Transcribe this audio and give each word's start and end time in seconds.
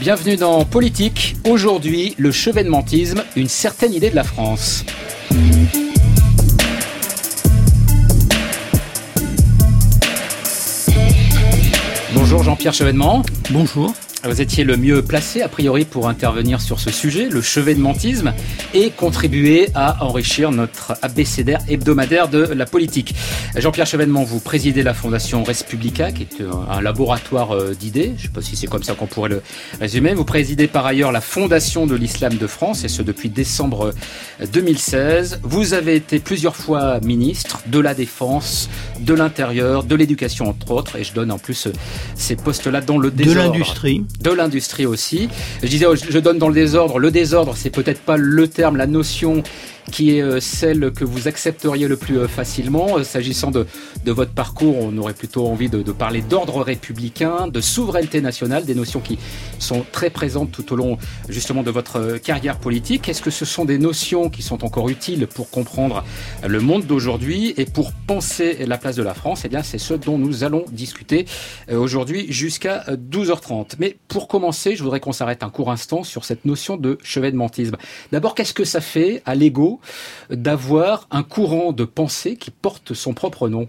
Bienvenue 0.00 0.36
dans 0.36 0.64
Politique. 0.64 1.36
Aujourd'hui, 1.46 2.14
le 2.16 2.32
chevènementisme, 2.32 3.22
une 3.36 3.48
certaine 3.48 3.92
idée 3.92 4.08
de 4.08 4.16
la 4.16 4.24
France. 4.24 4.82
Bonjour 12.14 12.42
Jean-Pierre 12.42 12.72
Chevènement. 12.72 13.22
Bonjour. 13.50 13.92
Vous 14.24 14.40
étiez 14.40 14.62
le 14.62 14.76
mieux 14.76 15.02
placé, 15.02 15.42
a 15.42 15.48
priori, 15.48 15.84
pour 15.84 16.08
intervenir 16.08 16.60
sur 16.60 16.78
ce 16.78 16.92
sujet, 16.92 17.28
le 17.28 17.42
chevènementisme, 17.42 18.32
et 18.72 18.90
contribuer 18.90 19.68
à 19.74 20.04
enrichir 20.04 20.52
notre 20.52 20.94
abécédaire 21.02 21.58
hebdomadaire 21.68 22.28
de 22.28 22.38
la 22.38 22.64
politique. 22.64 23.16
Jean-Pierre 23.56 23.86
Chevènement, 23.86 24.22
vous 24.22 24.38
présidez 24.38 24.84
la 24.84 24.94
Fondation 24.94 25.42
Respublica, 25.42 26.12
qui 26.12 26.22
est 26.22 26.44
un 26.70 26.80
laboratoire 26.80 27.50
euh, 27.50 27.74
d'idées. 27.74 28.12
Je 28.16 28.22
ne 28.22 28.28
sais 28.28 28.28
pas 28.28 28.42
si 28.42 28.54
c'est 28.54 28.68
comme 28.68 28.84
ça 28.84 28.94
qu'on 28.94 29.08
pourrait 29.08 29.28
le 29.28 29.42
résumer. 29.80 30.14
Vous 30.14 30.24
présidez 30.24 30.68
par 30.68 30.86
ailleurs 30.86 31.10
la 31.10 31.20
Fondation 31.20 31.86
de 31.86 31.96
l'Islam 31.96 32.36
de 32.36 32.46
France, 32.46 32.84
et 32.84 32.88
ce 32.88 33.02
depuis 33.02 33.28
décembre 33.28 33.92
2016. 34.52 35.40
Vous 35.42 35.74
avez 35.74 35.96
été 35.96 36.20
plusieurs 36.20 36.54
fois 36.54 37.00
ministre 37.00 37.60
de 37.66 37.80
la 37.80 37.92
Défense, 37.92 38.70
de 39.00 39.14
l'Intérieur, 39.14 39.82
de 39.82 39.96
l'Éducation, 39.96 40.48
entre 40.48 40.70
autres, 40.70 40.94
et 40.94 41.02
je 41.02 41.12
donne 41.12 41.32
en 41.32 41.38
plus 41.38 41.66
euh, 41.66 41.72
ces 42.14 42.36
postes-là 42.36 42.80
dans 42.80 42.98
le 42.98 43.10
désordre. 43.10 43.40
De 43.40 43.48
l'industrie 43.48 44.04
de 44.20 44.30
l'industrie 44.30 44.86
aussi. 44.86 45.28
Je 45.62 45.68
disais, 45.68 45.86
je 45.94 46.18
donne 46.18 46.38
dans 46.38 46.48
le 46.48 46.54
désordre. 46.54 46.98
Le 46.98 47.10
désordre, 47.10 47.54
c'est 47.56 47.70
peut-être 47.70 48.00
pas 48.00 48.16
le 48.16 48.48
terme, 48.48 48.76
la 48.76 48.86
notion 48.86 49.42
qui 49.90 50.16
est 50.16 50.22
euh, 50.22 50.40
celle 50.40 50.92
que 50.92 51.04
vous 51.04 51.28
accepteriez 51.28 51.88
le 51.88 51.96
plus 51.96 52.18
euh, 52.18 52.28
facilement. 52.28 52.98
Euh, 52.98 53.04
s'agissant 53.04 53.50
de, 53.50 53.66
de 54.04 54.12
votre 54.12 54.32
parcours, 54.32 54.76
on 54.78 54.96
aurait 54.98 55.14
plutôt 55.14 55.46
envie 55.46 55.68
de, 55.68 55.82
de 55.82 55.92
parler 55.92 56.22
d'ordre 56.22 56.62
républicain, 56.62 57.48
de 57.48 57.60
souveraineté 57.60 58.20
nationale, 58.20 58.64
des 58.64 58.74
notions 58.74 59.00
qui 59.00 59.18
sont 59.58 59.84
très 59.90 60.10
présentes 60.10 60.52
tout 60.52 60.72
au 60.72 60.76
long 60.76 60.98
justement 61.28 61.62
de 61.62 61.70
votre 61.70 62.18
carrière 62.18 62.58
politique. 62.58 63.08
Est-ce 63.08 63.22
que 63.22 63.30
ce 63.30 63.44
sont 63.44 63.64
des 63.64 63.78
notions 63.78 64.30
qui 64.30 64.42
sont 64.42 64.64
encore 64.64 64.88
utiles 64.88 65.26
pour 65.26 65.50
comprendre 65.50 66.04
le 66.46 66.60
monde 66.60 66.86
d'aujourd'hui 66.86 67.54
et 67.56 67.64
pour 67.64 67.92
penser 67.92 68.64
la 68.66 68.78
place 68.78 68.96
de 68.96 69.02
la 69.02 69.14
France? 69.14 69.42
Eh 69.44 69.48
bien, 69.48 69.62
c'est 69.62 69.78
ce 69.78 69.94
dont 69.94 70.18
nous 70.18 70.44
allons 70.44 70.64
discuter 70.70 71.26
aujourd'hui 71.70 72.26
jusqu'à 72.32 72.84
12h30. 72.88 73.74
Mais 73.78 73.96
pour 74.08 74.28
commencer, 74.28 74.76
je 74.76 74.82
voudrais 74.82 75.00
qu'on 75.00 75.12
s'arrête 75.12 75.42
un 75.42 75.50
court 75.50 75.70
instant 75.70 76.02
sur 76.02 76.24
cette 76.24 76.44
notion 76.44 76.76
de 76.76 76.98
chevènementisme. 77.02 77.76
D'abord, 78.10 78.34
qu'est-ce 78.34 78.54
que 78.54 78.64
ça 78.64 78.80
fait 78.80 79.22
à 79.24 79.34
l'ego 79.34 79.71
d'avoir 80.30 81.06
un 81.10 81.22
courant 81.22 81.72
de 81.72 81.84
pensée 81.84 82.36
qui 82.36 82.50
porte 82.50 82.94
son 82.94 83.14
propre 83.14 83.48
nom. 83.48 83.68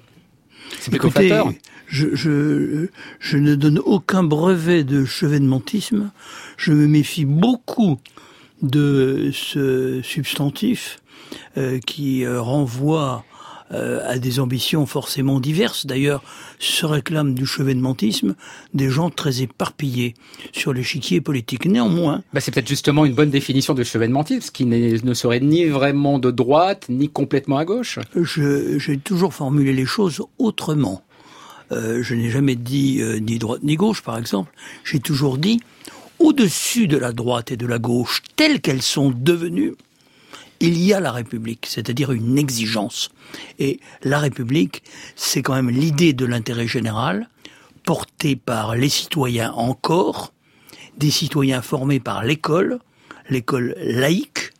C'est 0.79 0.93
Écoutez, 0.93 1.41
je, 1.87 2.15
je, 2.15 2.87
je, 3.19 3.37
ne 3.37 3.55
donne 3.55 3.79
aucun 3.79 4.23
brevet 4.23 4.83
de 4.83 5.05
chevènementisme. 5.05 6.11
Je 6.57 6.71
me 6.71 6.87
méfie 6.87 7.25
beaucoup 7.25 7.99
de 8.61 9.29
ce 9.33 10.01
substantif 10.01 10.99
euh, 11.57 11.79
qui 11.79 12.25
euh, 12.25 12.41
renvoie 12.41 13.25
euh, 13.71 14.01
à 14.07 14.19
des 14.19 14.39
ambitions 14.39 14.85
forcément 14.85 15.39
diverses. 15.39 15.85
D'ailleurs, 15.85 16.23
se 16.59 16.85
réclament 16.85 17.33
du 17.33 17.45
chevènementisme 17.45 18.35
des 18.73 18.89
gens 18.89 19.09
très 19.09 19.41
éparpillés 19.41 20.15
sur 20.51 20.73
l'échiquier 20.73 21.21
politique. 21.21 21.65
Néanmoins... 21.65 22.23
Bah 22.33 22.41
c'est 22.41 22.51
peut-être 22.51 22.67
justement 22.67 23.05
une 23.05 23.13
bonne 23.13 23.29
définition 23.29 23.73
de 23.73 23.83
chevènementisme, 23.83 24.51
qui 24.51 24.65
ne 24.65 25.13
serait 25.13 25.39
ni 25.39 25.65
vraiment 25.65 26.19
de 26.19 26.31
droite, 26.31 26.87
ni 26.89 27.09
complètement 27.09 27.57
à 27.57 27.65
gauche. 27.65 27.99
J'ai 28.15 28.97
toujours 28.97 29.33
formulé 29.33 29.73
les 29.73 29.85
choses 29.85 30.21
autrement. 30.37 31.03
Euh, 31.71 32.03
je 32.03 32.13
n'ai 32.13 32.29
jamais 32.29 32.55
dit 32.55 32.99
euh, 33.01 33.19
ni 33.19 33.39
droite 33.39 33.63
ni 33.63 33.75
gauche, 33.75 34.01
par 34.01 34.17
exemple. 34.17 34.51
J'ai 34.83 34.99
toujours 34.99 35.37
dit, 35.37 35.61
au-dessus 36.19 36.87
de 36.87 36.97
la 36.97 37.11
droite 37.11 37.51
et 37.51 37.57
de 37.57 37.65
la 37.65 37.79
gauche, 37.79 38.21
telles 38.35 38.61
qu'elles 38.61 38.81
sont 38.81 39.11
devenues, 39.11 39.73
il 40.63 40.81
y 40.81 40.93
a 40.93 41.01
la 41.01 41.11
République, 41.11 41.65
c'est-à-dire 41.69 42.13
une 42.13 42.37
exigence. 42.37 43.09
Et 43.59 43.81
la 44.01 44.17
République, 44.17 44.81
c'est 45.17 45.41
quand 45.41 45.55
même 45.55 45.69
l'idée 45.69 46.13
de 46.13 46.25
l'intérêt 46.25 46.67
général, 46.67 47.27
portée 47.83 48.37
par 48.37 48.73
les 48.77 48.87
citoyens 48.87 49.51
encore, 49.51 50.31
des 50.97 51.11
citoyens 51.11 51.61
formés 51.61 51.99
par 51.99 52.23
l'école, 52.23 52.79
l'école 53.29 53.75
laïque, 53.77 54.51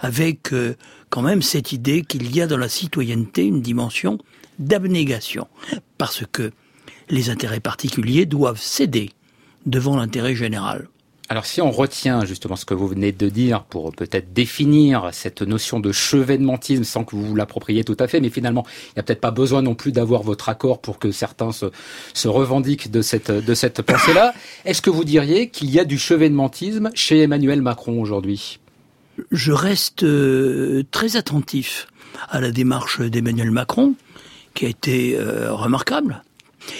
avec 0.00 0.52
euh, 0.52 0.76
quand 1.08 1.22
même 1.22 1.40
cette 1.40 1.72
idée 1.72 2.02
qu'il 2.02 2.34
y 2.36 2.42
a 2.42 2.46
dans 2.46 2.58
la 2.58 2.68
citoyenneté 2.68 3.46
une 3.46 3.62
dimension 3.62 4.18
d'abnégation, 4.58 5.48
parce 5.96 6.24
que 6.30 6.52
les 7.08 7.30
intérêts 7.30 7.60
particuliers 7.60 8.26
doivent 8.26 8.60
céder 8.60 9.12
devant 9.64 9.96
l'intérêt 9.96 10.34
général. 10.34 10.88
Alors 11.30 11.44
si 11.44 11.60
on 11.60 11.70
retient 11.70 12.24
justement 12.24 12.56
ce 12.56 12.64
que 12.64 12.72
vous 12.72 12.88
venez 12.88 13.12
de 13.12 13.28
dire 13.28 13.62
pour 13.64 13.92
peut-être 13.92 14.32
définir 14.32 15.10
cette 15.12 15.42
notion 15.42 15.78
de 15.78 15.92
chevènementisme 15.92 16.84
sans 16.84 17.04
que 17.04 17.14
vous 17.14 17.24
vous 17.24 17.36
l'appropriez 17.36 17.84
tout 17.84 17.96
à 18.00 18.08
fait, 18.08 18.20
mais 18.20 18.30
finalement 18.30 18.64
il 18.66 18.92
n'y 18.96 19.00
a 19.00 19.02
peut-être 19.02 19.20
pas 19.20 19.30
besoin 19.30 19.60
non 19.60 19.74
plus 19.74 19.92
d'avoir 19.92 20.22
votre 20.22 20.48
accord 20.48 20.80
pour 20.80 20.98
que 20.98 21.10
certains 21.12 21.50
se, 21.52 22.28
revendiquent 22.28 22.90
de 22.90 23.02
cette, 23.02 23.30
de 23.30 23.54
cette 23.54 23.82
pensée-là. 23.82 24.32
Est-ce 24.64 24.80
que 24.80 24.88
vous 24.88 25.04
diriez 25.04 25.50
qu'il 25.50 25.70
y 25.70 25.78
a 25.78 25.84
du 25.84 25.98
chevènementisme 25.98 26.90
chez 26.94 27.20
Emmanuel 27.20 27.60
Macron 27.60 28.00
aujourd'hui? 28.00 28.58
Je 29.30 29.52
reste 29.52 30.04
euh, 30.04 30.84
très 30.90 31.16
attentif 31.16 31.88
à 32.30 32.40
la 32.40 32.50
démarche 32.52 33.00
d'Emmanuel 33.02 33.50
Macron 33.50 33.94
qui 34.54 34.64
a 34.64 34.68
été 34.68 35.16
euh, 35.18 35.52
remarquable. 35.52 36.22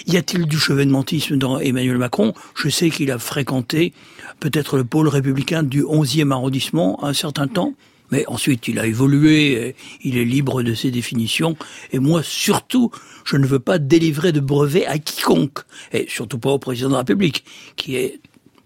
Y 0.06 0.16
a-t-il 0.16 0.47
du 0.47 0.59
chevènementisme 0.59 1.37
dans 1.37 1.59
Emmanuel 1.59 1.99
Macron? 1.99 2.34
Je 2.54 2.69
sais 2.69 2.91
qu'il 2.91 3.10
a 3.10 3.19
fréquenté 3.19 3.93
peut-être 4.41 4.76
le 4.76 4.84
pôle 4.84 5.09
républicain 5.09 5.62
du 5.62 5.82
11e 5.82 6.31
arrondissement 6.32 7.04
un 7.04 7.12
certain 7.12 7.49
temps, 7.49 7.75
mais 8.10 8.25
ensuite 8.26 8.69
il 8.69 8.78
a 8.78 8.87
évolué, 8.87 9.75
il 10.03 10.16
est 10.16 10.25
libre 10.25 10.62
de 10.62 10.75
ses 10.75 10.91
définitions, 10.91 11.56
et 11.93 11.99
moi 11.99 12.22
surtout, 12.22 12.91
je 13.25 13.37
ne 13.37 13.47
veux 13.47 13.59
pas 13.59 13.78
délivrer 13.78 14.32
de 14.32 14.41
brevet 14.41 14.87
à 14.87 14.99
quiconque, 14.99 15.59
et 15.93 16.06
surtout 16.09 16.38
pas 16.38 16.50
au 16.50 16.59
président 16.59 16.88
de 16.88 16.94
la 16.94 17.00
République, 17.00 17.44
qui 17.76 17.97
est, 17.97 18.20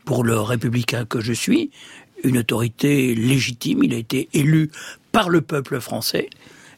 pour 0.04 0.24
le 0.24 0.38
républicain 0.38 1.04
que 1.04 1.20
je 1.20 1.32
suis, 1.32 1.70
une 2.24 2.38
autorité 2.38 3.14
légitime, 3.14 3.82
il 3.82 3.94
a 3.94 3.96
été 3.96 4.28
élu 4.32 4.70
par 5.10 5.28
le 5.28 5.40
peuple 5.40 5.80
français, 5.80 6.30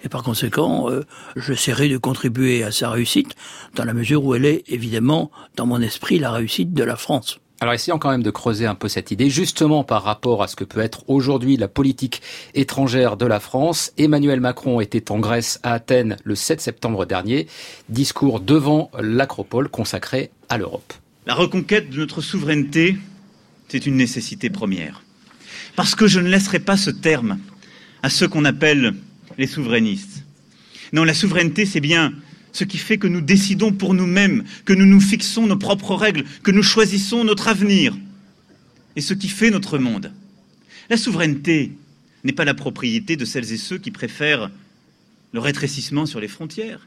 et 0.04 0.08
par 0.08 0.22
conséquent, 0.22 0.90
euh, 0.90 1.04
j'essaierai 1.34 1.88
de 1.88 1.96
contribuer 1.96 2.62
à 2.62 2.70
sa 2.70 2.90
réussite, 2.90 3.34
dans 3.74 3.84
la 3.84 3.94
mesure 3.94 4.24
où 4.24 4.34
elle 4.34 4.44
est 4.44 4.62
évidemment, 4.68 5.30
dans 5.56 5.66
mon 5.66 5.80
esprit, 5.80 6.18
la 6.18 6.30
réussite 6.30 6.74
de 6.74 6.84
la 6.84 6.96
France. 6.96 7.40
Alors 7.60 7.72
essayons 7.72 7.98
quand 7.98 8.10
même 8.10 8.22
de 8.22 8.30
creuser 8.30 8.66
un 8.66 8.74
peu 8.74 8.88
cette 8.88 9.10
idée, 9.10 9.30
justement 9.30 9.84
par 9.84 10.02
rapport 10.02 10.42
à 10.42 10.48
ce 10.48 10.56
que 10.56 10.64
peut 10.64 10.80
être 10.80 11.08
aujourd'hui 11.08 11.56
la 11.56 11.68
politique 11.68 12.20
étrangère 12.52 13.16
de 13.16 13.24
la 13.24 13.40
France. 13.40 13.92
Emmanuel 13.96 14.40
Macron 14.40 14.80
était 14.80 15.10
en 15.10 15.18
Grèce 15.18 15.60
à 15.62 15.72
Athènes 15.72 16.16
le 16.24 16.34
7 16.34 16.60
septembre 16.60 17.06
dernier, 17.06 17.46
discours 17.88 18.40
devant 18.40 18.90
l'acropole 19.00 19.70
consacré 19.70 20.30
à 20.50 20.58
l'Europe. 20.58 20.92
La 21.26 21.34
reconquête 21.34 21.88
de 21.88 21.96
notre 21.96 22.20
souveraineté, 22.20 22.98
c'est 23.68 23.86
une 23.86 23.96
nécessité 23.96 24.50
première. 24.50 25.02
Parce 25.74 25.94
que 25.94 26.06
je 26.06 26.20
ne 26.20 26.28
laisserai 26.28 26.58
pas 26.58 26.76
ce 26.76 26.90
terme 26.90 27.38
à 28.02 28.10
ceux 28.10 28.28
qu'on 28.28 28.44
appelle 28.44 28.94
les 29.38 29.46
souverainistes. 29.46 30.24
Non, 30.92 31.04
la 31.04 31.14
souveraineté, 31.14 31.66
c'est 31.66 31.80
bien 31.80 32.12
ce 32.52 32.64
qui 32.64 32.78
fait 32.78 32.98
que 32.98 33.08
nous 33.08 33.20
décidons 33.20 33.72
pour 33.72 33.94
nous-mêmes, 33.94 34.44
que 34.64 34.72
nous 34.72 34.86
nous 34.86 35.00
fixons 35.00 35.46
nos 35.46 35.56
propres 35.56 35.94
règles, 35.94 36.24
que 36.42 36.52
nous 36.52 36.62
choisissons 36.62 37.24
notre 37.24 37.48
avenir, 37.48 37.96
et 38.94 39.00
ce 39.00 39.12
qui 39.12 39.28
fait 39.28 39.50
notre 39.50 39.78
monde. 39.78 40.12
La 40.88 40.96
souveraineté 40.96 41.72
n'est 42.22 42.32
pas 42.32 42.44
la 42.44 42.54
propriété 42.54 43.16
de 43.16 43.24
celles 43.24 43.52
et 43.52 43.56
ceux 43.56 43.78
qui 43.78 43.90
préfèrent 43.90 44.50
le 45.32 45.40
rétrécissement 45.40 46.06
sur 46.06 46.20
les 46.20 46.28
frontières. 46.28 46.86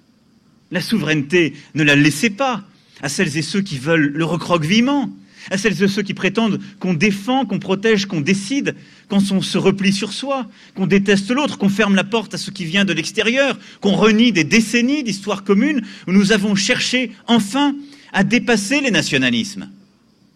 La 0.72 0.82
souveraineté, 0.82 1.54
ne 1.76 1.84
la 1.84 1.96
laissez 1.96 2.30
pas 2.30 2.64
à 3.02 3.10
celles 3.10 3.38
et 3.38 3.42
ceux 3.42 3.62
qui 3.62 3.78
veulent 3.78 4.14
le 4.14 4.26
recroquevillement, 4.26 5.12
à 5.50 5.58
celles 5.58 5.82
et 5.82 5.88
ceux 5.88 6.04
qui 6.04 6.14
prétendent 6.14 6.60
qu'on 6.80 6.94
défend, 6.94 7.46
qu'on 7.46 7.60
protège, 7.60 8.06
qu'on 8.06 8.22
décide, 8.22 8.76
quand 9.08 9.32
on 9.32 9.42
se 9.42 9.58
replie 9.58 9.94
sur 9.94 10.14
soi, 10.14 10.48
qu'on 10.76 10.88
déteste 10.88 11.32
l'autre, 11.32 11.58
qu'on 11.58 11.70
ferme 11.70 11.96
la 11.96 12.04
porte 12.04 12.34
à 12.34 12.38
ce 12.38 12.52
qui 12.52 12.66
vient 12.66 12.86
de 12.86 12.94
l'extérieur, 12.94 13.58
qu'on 13.82 13.96
renie 13.96 14.32
des 14.32 14.44
décennies 14.44 15.04
d'histoire 15.04 15.44
commune 15.44 15.82
où 16.08 16.12
nous 16.12 16.32
avons 16.32 16.56
cherché 16.56 17.12
enfin 17.28 17.76
à 18.14 18.24
dépasser 18.24 18.82
les 18.82 18.92
nationalismes. 18.92 19.70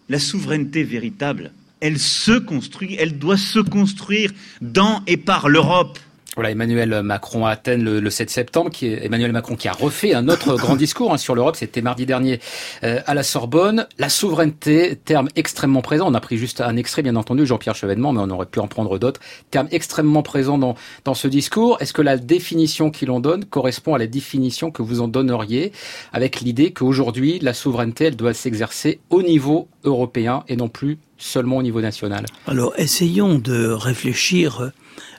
La 0.08 0.18
souveraineté 0.18 0.82
véritable, 0.82 1.52
elle 1.80 1.98
se 1.98 2.38
construit, 2.38 2.96
elle 2.98 3.18
doit 3.18 3.36
se 3.36 3.58
construire 3.58 4.32
dans 4.60 5.02
et 5.06 5.16
par 5.16 5.48
l'Europe. 5.48 5.98
Voilà, 6.34 6.50
Emmanuel 6.50 7.02
Macron 7.02 7.44
à 7.44 7.50
Athènes 7.50 7.84
le, 7.84 8.10
7 8.10 8.30
septembre, 8.30 8.70
qui 8.70 8.86
est 8.86 9.04
Emmanuel 9.04 9.32
Macron 9.32 9.54
qui 9.54 9.68
a 9.68 9.72
refait 9.72 10.14
un 10.14 10.30
autre 10.30 10.56
grand 10.56 10.76
discours 10.76 11.12
hein, 11.12 11.18
sur 11.18 11.34
l'Europe, 11.34 11.56
c'était 11.56 11.82
mardi 11.82 12.06
dernier 12.06 12.40
euh, 12.84 13.00
à 13.04 13.12
la 13.12 13.22
Sorbonne. 13.22 13.86
La 13.98 14.08
souveraineté, 14.08 14.96
terme 14.96 15.28
extrêmement 15.36 15.82
présent, 15.82 16.10
on 16.10 16.14
a 16.14 16.20
pris 16.20 16.38
juste 16.38 16.62
un 16.62 16.76
extrait 16.76 17.02
bien 17.02 17.16
entendu, 17.16 17.44
Jean-Pierre 17.44 17.74
Chevènement, 17.74 18.14
mais 18.14 18.20
on 18.20 18.30
aurait 18.30 18.46
pu 18.46 18.60
en 18.60 18.66
prendre 18.66 18.98
d'autres, 18.98 19.20
terme 19.50 19.68
extrêmement 19.72 20.22
présent 20.22 20.56
dans, 20.56 20.74
dans 21.04 21.12
ce 21.12 21.28
discours. 21.28 21.76
Est-ce 21.80 21.92
que 21.92 22.00
la 22.00 22.16
définition 22.16 22.90
qu'il 22.90 23.10
en 23.10 23.20
donne 23.20 23.44
correspond 23.44 23.94
à 23.94 23.98
la 23.98 24.06
définition 24.06 24.70
que 24.70 24.80
vous 24.80 25.02
en 25.02 25.08
donneriez, 25.08 25.72
avec 26.14 26.40
l'idée 26.40 26.72
qu'aujourd'hui, 26.72 27.40
la 27.40 27.52
souveraineté, 27.52 28.06
elle 28.06 28.16
doit 28.16 28.32
s'exercer 28.32 29.00
au 29.10 29.22
niveau 29.22 29.68
européen 29.84 30.44
et 30.48 30.56
non 30.56 30.70
plus 30.70 30.96
seulement 31.18 31.58
au 31.58 31.62
niveau 31.62 31.80
national? 31.80 32.26
Alors 32.46 32.72
essayons 32.78 33.38
de 33.38 33.66
réfléchir 33.66 34.72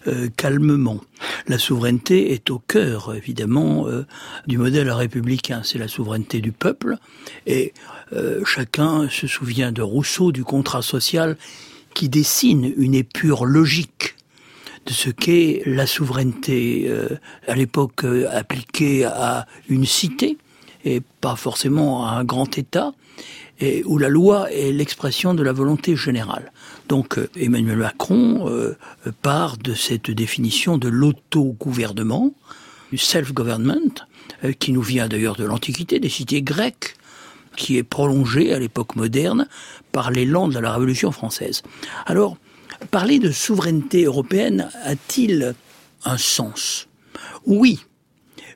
euh, 0.08 0.30
calmement. 0.36 1.00
La 1.48 1.58
souveraineté 1.58 2.34
est 2.34 2.50
au 2.50 2.60
cœur, 2.60 3.14
évidemment, 3.16 3.88
euh, 3.88 4.06
du 4.48 4.58
modèle 4.58 4.92
républicain. 4.92 5.62
C'est 5.64 5.78
la 5.78 5.88
souveraineté 5.88 6.42
du 6.42 6.52
peuple. 6.52 6.98
Et 7.48 7.74
euh, 8.14 8.44
chacun 8.46 9.08
se 9.10 9.28
souvient 9.28 9.72
de 9.72 9.82
Rousseau, 9.82 10.32
du 10.32 10.44
contrat 10.44 10.82
social, 10.82 11.38
qui 11.94 12.10
dessine 12.10 12.74
une 12.78 12.96
épure 12.96 13.46
logique 13.46 14.16
de 14.86 14.92
ce 14.92 15.10
qu'est 15.10 15.62
la 15.66 15.88
souveraineté 15.88 16.92
à 17.48 17.56
l'époque 17.56 18.04
appliquée 18.30 19.06
à 19.06 19.48
une 19.70 19.86
cité 19.86 20.38
et 20.84 21.02
pas 21.22 21.36
forcément 21.38 22.06
à 22.06 22.12
un 22.12 22.24
grand 22.24 22.58
État, 22.58 22.94
et 23.60 23.84
où 23.86 23.98
la 23.98 24.10
loi 24.10 24.52
est 24.52 24.72
l'expression 24.72 25.34
de 25.34 25.44
la 25.44 25.54
volonté 25.54 25.96
générale. 25.96 26.52
Donc 26.90 27.18
euh, 27.18 27.30
Emmanuel 27.36 27.78
Macron 27.78 28.50
euh, 28.50 28.76
part 29.22 29.58
de 29.58 29.74
cette 29.74 30.12
définition 30.12 30.78
de 30.78 30.90
l'autogouvernement, 30.90 32.34
du 32.92 32.98
self-government, 32.98 34.06
euh, 34.44 34.52
qui 34.54 34.72
nous 34.72 34.82
vient 34.82 35.08
d'ailleurs 35.08 35.36
de 35.36 35.46
l'Antiquité, 35.46 36.00
des 36.00 36.10
cités 36.10 36.42
grecques, 36.42 36.96
qui 37.56 37.78
est 37.78 37.84
prolongée 37.84 38.54
à 38.54 38.60
l'époque 38.60 38.96
moderne 38.96 39.48
par 39.92 40.12
l'élan 40.12 40.48
de 40.48 40.60
la 40.60 40.74
Révolution 40.74 41.12
française. 41.12 41.62
Alors, 42.06 42.38
parler 42.90 43.20
de 43.20 43.32
souveraineté 43.32 44.06
européenne 44.06 44.70
a-t-il 44.84 45.54
un 46.06 46.18
sens? 46.18 46.88
Oui, 47.46 47.80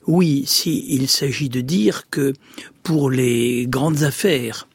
oui, 0.08 0.46
s'il 0.48 1.08
s'agit 1.10 1.50
de 1.50 1.62
dire 1.62 2.10
que 2.10 2.34
pour 2.82 3.12
les 3.12 3.68
grandes 3.68 4.04
affaires, 4.04 4.68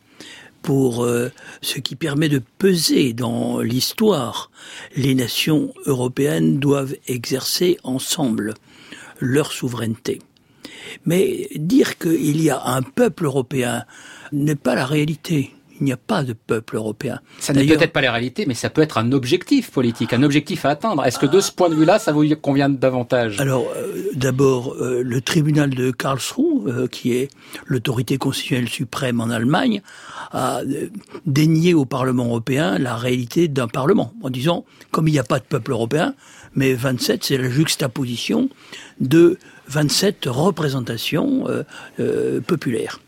pour 0.62 1.04
euh, 1.04 1.30
ce 1.60 1.78
qui 1.78 1.96
permet 1.96 2.28
de 2.28 2.40
peser 2.58 3.12
dans 3.12 3.60
l'histoire, 3.60 4.50
les 4.96 5.14
nations 5.14 5.74
européennes 5.86 6.58
doivent 6.58 6.96
exercer 7.06 7.78
ensemble 7.82 8.54
leur 9.20 9.52
souveraineté. 9.52 10.20
Mais 11.06 11.48
dire 11.54 11.98
qu'il 11.98 12.40
y 12.40 12.50
a 12.50 12.62
un 12.64 12.82
peuple 12.82 13.24
européen 13.24 13.84
n'est 14.32 14.56
pas 14.56 14.74
la 14.74 14.86
réalité 14.86 15.52
il 15.82 15.86
n'y 15.86 15.92
a 15.92 15.96
pas 15.96 16.22
de 16.22 16.32
peuple 16.32 16.76
européen. 16.76 17.20
Ça 17.40 17.52
n'est 17.52 17.66
peut-être 17.66 17.92
pas 17.92 18.00
la 18.00 18.12
réalité, 18.12 18.46
mais 18.46 18.54
ça 18.54 18.70
peut 18.70 18.82
être 18.82 18.98
un 18.98 19.10
objectif 19.10 19.72
politique, 19.72 20.12
un 20.12 20.22
objectif 20.22 20.64
à 20.64 20.70
atteindre. 20.70 21.04
Est-ce 21.04 21.18
que 21.18 21.26
de 21.26 21.40
ce 21.40 21.50
point 21.50 21.68
de 21.68 21.74
vue-là, 21.74 21.98
ça 21.98 22.12
vous 22.12 22.24
convient 22.36 22.68
davantage? 22.68 23.40
Alors, 23.40 23.66
euh, 23.76 24.04
d'abord, 24.14 24.74
euh, 24.74 25.02
le 25.02 25.20
tribunal 25.20 25.70
de 25.70 25.90
Karlsruhe, 25.90 26.68
euh, 26.68 26.86
qui 26.86 27.14
est 27.14 27.30
l'autorité 27.66 28.16
constitutionnelle 28.16 28.68
suprême 28.68 29.20
en 29.20 29.28
Allemagne, 29.28 29.82
a 30.30 30.60
dénié 31.26 31.74
au 31.74 31.84
Parlement 31.84 32.26
européen 32.26 32.78
la 32.78 32.94
réalité 32.94 33.48
d'un 33.48 33.68
Parlement, 33.68 34.14
en 34.22 34.30
disant, 34.30 34.64
comme 34.92 35.08
il 35.08 35.12
n'y 35.12 35.18
a 35.18 35.24
pas 35.24 35.40
de 35.40 35.44
peuple 35.44 35.72
européen, 35.72 36.14
mais 36.54 36.74
27, 36.74 37.24
c'est 37.24 37.38
la 37.38 37.50
juxtaposition 37.50 38.48
de 39.00 39.36
27 39.66 40.26
représentations 40.26 41.46
populaires. 42.46 43.00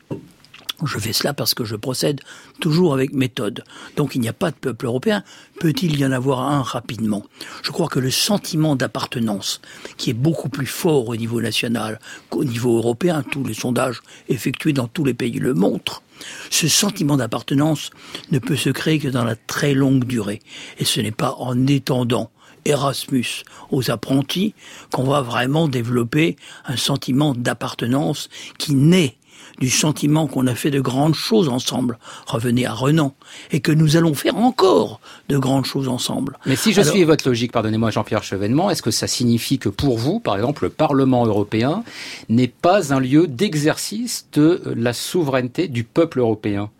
Je 0.85 0.99
fais 0.99 1.13
cela 1.13 1.35
parce 1.35 1.55
que 1.55 1.65
je 1.65 1.77
procède 1.77 2.21
toujours 2.61 2.95
avec 2.95 3.13
méthode. 3.13 3.65
Donc 3.97 4.15
il 4.15 4.21
n'y 4.21 4.29
a 4.29 4.33
pas 4.33 4.51
de 4.51 4.57
peuple 4.57 4.87
européen. 4.87 5.23
Peut-il 5.61 5.99
y 5.99 6.05
en 6.05 6.13
avoir 6.13 6.41
un 6.41 6.63
rapidement? 6.63 7.25
Je 7.63 7.71
crois 7.71 7.89
que 7.89 8.01
le 8.01 8.11
sentiment 8.11 8.75
d'appartenance, 8.75 9.61
qui 9.97 10.11
est 10.11 10.15
beaucoup 10.15 10.49
plus 10.49 10.67
fort 10.67 11.09
au 11.09 11.17
niveau 11.17 11.41
national 11.41 12.01
qu'au 12.29 12.45
niveau 12.45 12.77
européen, 12.77 13.23
tous 13.23 13.45
les 13.45 13.55
sondages 13.55 14.03
effectués 14.29 14.73
dans 14.73 14.89
tous 14.89 15.05
les 15.05 15.15
pays 15.15 15.39
le 15.39 15.55
montrent, 15.55 16.03
ce 16.51 16.69
sentiment 16.69 17.17
d'appartenance 17.17 17.91
ne 18.31 18.39
peut 18.39 18.57
se 18.57 18.71
créer 18.71 18.99
que 18.99 19.09
dans 19.09 19.25
la 19.25 19.37
très 19.37 19.75
longue 19.75 20.05
durée. 20.05 20.41
Et 20.79 20.85
ce 20.85 21.01
n'est 21.01 21.11
pas 21.11 21.35
en 21.39 21.67
étendant 21.67 22.31
Erasmus 22.65 23.45
aux 23.71 23.91
apprentis 23.91 24.55
qu'on 24.91 25.05
va 25.05 25.21
vraiment 25.21 25.69
développer 25.69 26.37
un 26.65 26.77
sentiment 26.77 27.35
d'appartenance 27.35 28.29
qui 28.59 28.75
naît 28.75 29.17
du 29.59 29.71
sentiment 29.71 30.27
qu'on 30.27 30.47
a 30.47 30.55
fait 30.55 30.71
de 30.71 30.81
grandes 30.81 31.15
choses 31.15 31.49
ensemble. 31.49 31.99
Revenez 32.27 32.67
à 32.67 32.73
Renan. 32.73 33.15
Et 33.51 33.61
que 33.61 33.73
nous 33.73 33.97
allons 33.97 34.15
faire 34.15 34.37
encore 34.37 35.01
de 35.29 35.39
grandes 35.39 35.65
choses 35.65 35.89
ensemble. 35.89 36.39
Mais 36.47 36.57
si 36.57 36.73
je 36.73 36.81
suis 36.81 37.05
votre 37.05 37.29
logique, 37.29 37.53
pardonnez-moi 37.53 37.91
Jean-Pierre 37.91 38.23
Chevènement, 38.23 38.71
est-ce 38.71 38.83
que 38.83 38.91
ça 38.91 39.07
signifie 39.07 39.59
que 39.59 39.69
pour 39.69 39.99
vous, 39.99 40.21
par 40.21 40.37
exemple, 40.37 40.65
le 40.65 40.71
Parlement 40.71 41.27
européen 41.27 41.85
n'est 42.29 42.49
pas 42.49 42.93
un 42.93 43.01
lieu 43.01 43.27
d'exercice 43.27 44.29
de 44.33 44.63
la 44.77 44.93
souveraineté 44.93 45.69
du 45.69 45.85
peuple 45.85 46.21
européen? 46.21 46.71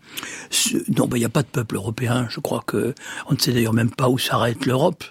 Non, 0.97 1.09
il 1.13 1.19
n'y 1.19 1.25
a 1.25 1.29
pas 1.29 1.43
de 1.43 1.47
peuple 1.47 1.75
européen. 1.75 2.27
Je 2.29 2.39
crois 2.39 2.63
que 2.65 2.93
on 3.29 3.33
ne 3.33 3.39
sait 3.39 3.51
d'ailleurs 3.51 3.73
même 3.73 3.91
pas 3.91 4.09
où 4.09 4.17
s'arrête 4.17 4.65
l'Europe. 4.65 5.03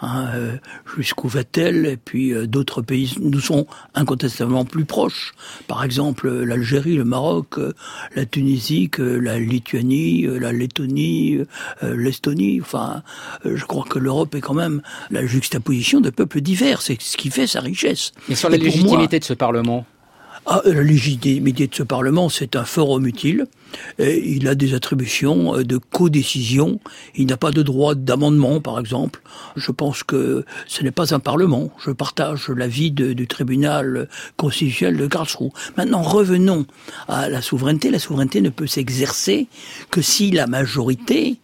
Hein, 0.00 0.28
euh, 0.34 0.56
jusqu'où 0.96 1.26
va-t-elle 1.26 1.86
Et 1.86 1.96
puis 1.96 2.32
euh, 2.32 2.46
d'autres 2.46 2.82
pays 2.82 3.14
nous 3.20 3.40
sont 3.40 3.66
incontestablement 3.94 4.64
plus 4.64 4.84
proches. 4.84 5.32
Par 5.66 5.82
exemple, 5.82 6.28
l'Algérie, 6.28 6.94
le 6.94 7.04
Maroc, 7.04 7.58
euh, 7.58 7.72
la 8.14 8.24
Tunisie, 8.24 8.90
la 8.98 9.38
Lituanie, 9.38 10.26
la 10.26 10.52
Lettonie, 10.52 11.40
l'Estonie. 11.82 12.60
Enfin, 12.60 13.02
je 13.44 13.64
crois 13.64 13.84
que 13.88 13.98
l'Europe 13.98 14.34
est 14.34 14.40
quand 14.40 14.54
même 14.54 14.82
la 15.10 15.26
juxtaposition 15.26 16.00
de 16.00 16.10
peuples 16.10 16.40
divers. 16.40 16.80
C'est 16.80 17.00
ce 17.00 17.16
qui 17.16 17.30
fait 17.30 17.46
sa 17.46 17.60
richesse. 17.60 18.12
Et 18.28 18.34
sur 18.34 18.50
la 18.50 18.56
légitimité 18.56 19.18
de 19.18 19.24
ce 19.24 19.34
Parlement 19.34 19.84
ah, 20.50 20.62
la 20.64 20.82
légitimité 20.82 21.66
de 21.66 21.74
ce 21.74 21.82
Parlement, 21.82 22.30
c'est 22.30 22.56
un 22.56 22.64
forum 22.64 23.06
utile. 23.06 23.46
Il 23.98 24.48
a 24.48 24.54
des 24.54 24.74
attributions 24.74 25.56
euh, 25.56 25.64
de 25.64 25.78
codécision. 25.78 26.80
Il 27.14 27.26
n'a 27.26 27.36
pas 27.36 27.50
de 27.50 27.62
droit 27.62 27.94
d'amendement, 27.94 28.60
par 28.60 28.78
exemple. 28.78 29.20
Je 29.56 29.70
pense 29.70 30.02
que 30.02 30.44
ce 30.66 30.82
n'est 30.82 30.90
pas 30.90 31.14
un 31.14 31.20
Parlement. 31.20 31.70
Je 31.84 31.90
partage 31.90 32.48
l'avis 32.48 32.90
du 32.90 33.26
tribunal 33.26 34.08
constitutionnel 34.36 34.96
de 34.96 35.06
Karlsruhe. 35.06 35.50
Maintenant, 35.76 36.02
revenons 36.02 36.66
à 37.08 37.28
la 37.28 37.42
souveraineté. 37.42 37.90
La 37.90 37.98
souveraineté 37.98 38.40
ne 38.40 38.50
peut 38.50 38.66
s'exercer 38.66 39.48
que 39.90 40.00
si 40.00 40.30
la 40.30 40.46
majorité 40.46 41.38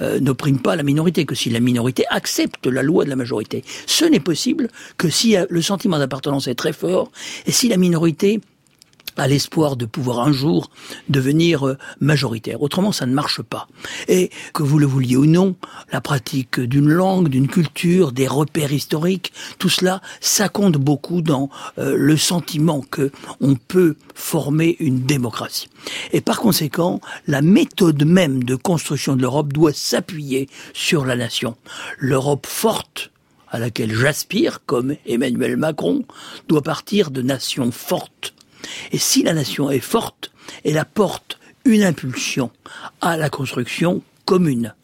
euh, 0.00 0.20
n'opprime 0.20 0.58
pas 0.58 0.76
la 0.76 0.82
minorité, 0.82 1.24
que 1.24 1.34
si 1.34 1.50
la 1.50 1.60
minorité 1.60 2.04
accepte 2.10 2.66
la 2.66 2.82
loi 2.82 3.04
de 3.04 3.10
la 3.10 3.16
majorité. 3.16 3.64
Ce 3.86 4.04
n'est 4.04 4.20
possible 4.20 4.68
que 4.98 5.08
si 5.08 5.36
le 5.48 5.62
sentiment 5.62 5.98
d'appartenance 5.98 6.48
est 6.48 6.54
très 6.54 6.72
fort 6.72 7.10
et 7.46 7.52
si 7.52 7.68
la 7.68 7.76
minorité 7.76 8.40
à 9.16 9.28
l'espoir 9.28 9.76
de 9.76 9.86
pouvoir 9.86 10.20
un 10.20 10.32
jour 10.32 10.70
devenir 11.08 11.66
euh, 11.66 11.78
majoritaire. 12.00 12.62
Autrement, 12.62 12.92
ça 12.92 13.06
ne 13.06 13.14
marche 13.14 13.42
pas. 13.42 13.68
Et 14.08 14.30
que 14.52 14.62
vous 14.62 14.78
le 14.78 14.86
vouliez 14.86 15.16
ou 15.16 15.26
non, 15.26 15.56
la 15.92 16.00
pratique 16.00 16.60
d'une 16.60 16.90
langue, 16.90 17.28
d'une 17.28 17.48
culture, 17.48 18.12
des 18.12 18.26
repères 18.26 18.72
historiques, 18.72 19.32
tout 19.58 19.68
cela, 19.68 20.00
ça 20.20 20.48
compte 20.48 20.76
beaucoup 20.76 21.22
dans 21.22 21.48
euh, 21.78 21.94
le 21.96 22.16
sentiment 22.16 22.80
que 22.80 23.10
on 23.40 23.54
peut 23.54 23.96
former 24.14 24.76
une 24.80 25.00
démocratie. 25.00 25.68
Et 26.12 26.20
par 26.20 26.40
conséquent, 26.40 27.00
la 27.26 27.42
méthode 27.42 28.04
même 28.04 28.44
de 28.44 28.54
construction 28.54 29.16
de 29.16 29.22
l'Europe 29.22 29.52
doit 29.52 29.72
s'appuyer 29.72 30.48
sur 30.72 31.04
la 31.04 31.16
nation. 31.16 31.56
L'Europe 31.98 32.46
forte 32.46 33.10
à 33.54 33.58
laquelle 33.60 33.94
j'aspire, 33.94 34.64
comme 34.66 34.96
Emmanuel 35.06 35.56
Macron, 35.56 36.04
doit 36.48 36.62
partir 36.62 37.12
de 37.12 37.22
nations 37.22 37.70
fortes 37.70 38.33
et 38.92 38.98
si 38.98 39.22
la 39.22 39.34
nation 39.34 39.70
est 39.70 39.80
forte, 39.80 40.32
elle 40.64 40.78
apporte 40.78 41.38
une 41.64 41.82
impulsion 41.82 42.50
à 43.00 43.16
la 43.16 43.30
construction 43.30 44.02
commune. 44.24 44.74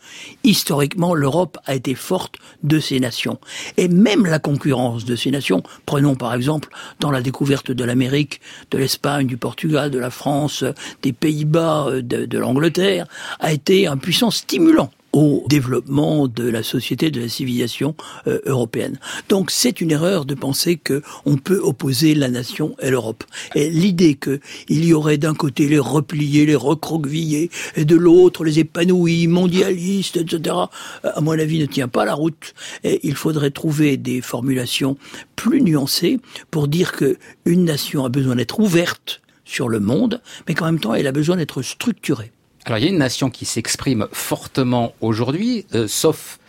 Historiquement, 0.44 1.14
l'Europe 1.14 1.58
a 1.64 1.74
été 1.74 1.94
forte 1.94 2.36
de 2.62 2.78
ces 2.78 3.00
nations. 3.00 3.38
Et 3.76 3.88
même 3.88 4.26
la 4.26 4.38
concurrence 4.38 5.04
de 5.04 5.16
ces 5.16 5.30
nations, 5.30 5.62
prenons 5.86 6.14
par 6.14 6.34
exemple 6.34 6.68
dans 6.98 7.10
la 7.10 7.22
découverte 7.22 7.70
de 7.70 7.84
l'Amérique, 7.84 8.40
de 8.70 8.78
l'Espagne, 8.78 9.26
du 9.26 9.36
Portugal, 9.36 9.90
de 9.90 9.98
la 9.98 10.10
France, 10.10 10.64
des 11.02 11.12
Pays-Bas, 11.12 12.02
de, 12.02 12.26
de 12.26 12.38
l'Angleterre, 12.38 13.06
a 13.38 13.52
été 13.52 13.86
un 13.86 13.96
puissant 13.96 14.30
stimulant 14.30 14.90
au 15.12 15.44
développement 15.48 16.28
de 16.28 16.48
la 16.48 16.62
société, 16.62 17.10
de 17.10 17.20
la 17.20 17.28
civilisation 17.28 17.94
euh, 18.26 18.40
européenne. 18.46 18.98
Donc 19.28 19.50
c'est 19.50 19.80
une 19.80 19.90
erreur 19.90 20.24
de 20.24 20.34
penser 20.34 20.76
que 20.76 21.02
on 21.24 21.36
peut 21.36 21.60
opposer 21.62 22.14
la 22.14 22.28
nation 22.28 22.76
et 22.80 22.90
l'Europe. 22.90 23.24
Et 23.54 23.70
l'idée 23.70 24.14
que 24.14 24.40
il 24.68 24.84
y 24.84 24.92
aurait 24.92 25.18
d'un 25.18 25.34
côté 25.34 25.68
les 25.68 25.78
repliés, 25.78 26.46
les 26.46 26.56
recroquevillés, 26.56 27.50
et 27.76 27.84
de 27.84 27.96
l'autre 27.96 28.44
les 28.44 28.58
épanouis, 28.60 29.26
mondialistes, 29.26 30.16
etc., 30.16 30.56
euh, 31.04 31.10
à 31.14 31.20
mon 31.20 31.32
avis 31.32 31.58
ne 31.58 31.66
tient 31.66 31.88
pas 31.88 32.04
la 32.04 32.14
route. 32.14 32.54
Et 32.84 33.00
il 33.02 33.16
faudrait 33.16 33.50
trouver 33.50 33.96
des 33.96 34.20
formulations 34.20 34.96
plus 35.36 35.62
nuancées 35.62 36.20
pour 36.50 36.68
dire 36.68 36.92
que 36.92 37.18
une 37.44 37.64
nation 37.64 38.04
a 38.04 38.08
besoin 38.08 38.36
d'être 38.36 38.60
ouverte 38.60 39.20
sur 39.44 39.68
le 39.68 39.80
monde, 39.80 40.20
mais 40.46 40.54
qu'en 40.54 40.66
même 40.66 40.80
temps 40.80 40.94
elle 40.94 41.06
a 41.06 41.12
besoin 41.12 41.36
d'être 41.36 41.62
structurée. 41.62 42.30
Alors 42.64 42.78
il 42.78 42.84
y 42.84 42.88
a 42.88 42.90
une 42.90 42.98
nation 42.98 43.30
qui 43.30 43.44
s'exprime 43.46 44.06
fortement 44.12 44.92
aujourd'hui, 45.00 45.66
euh, 45.74 45.88
sauf 45.88 46.39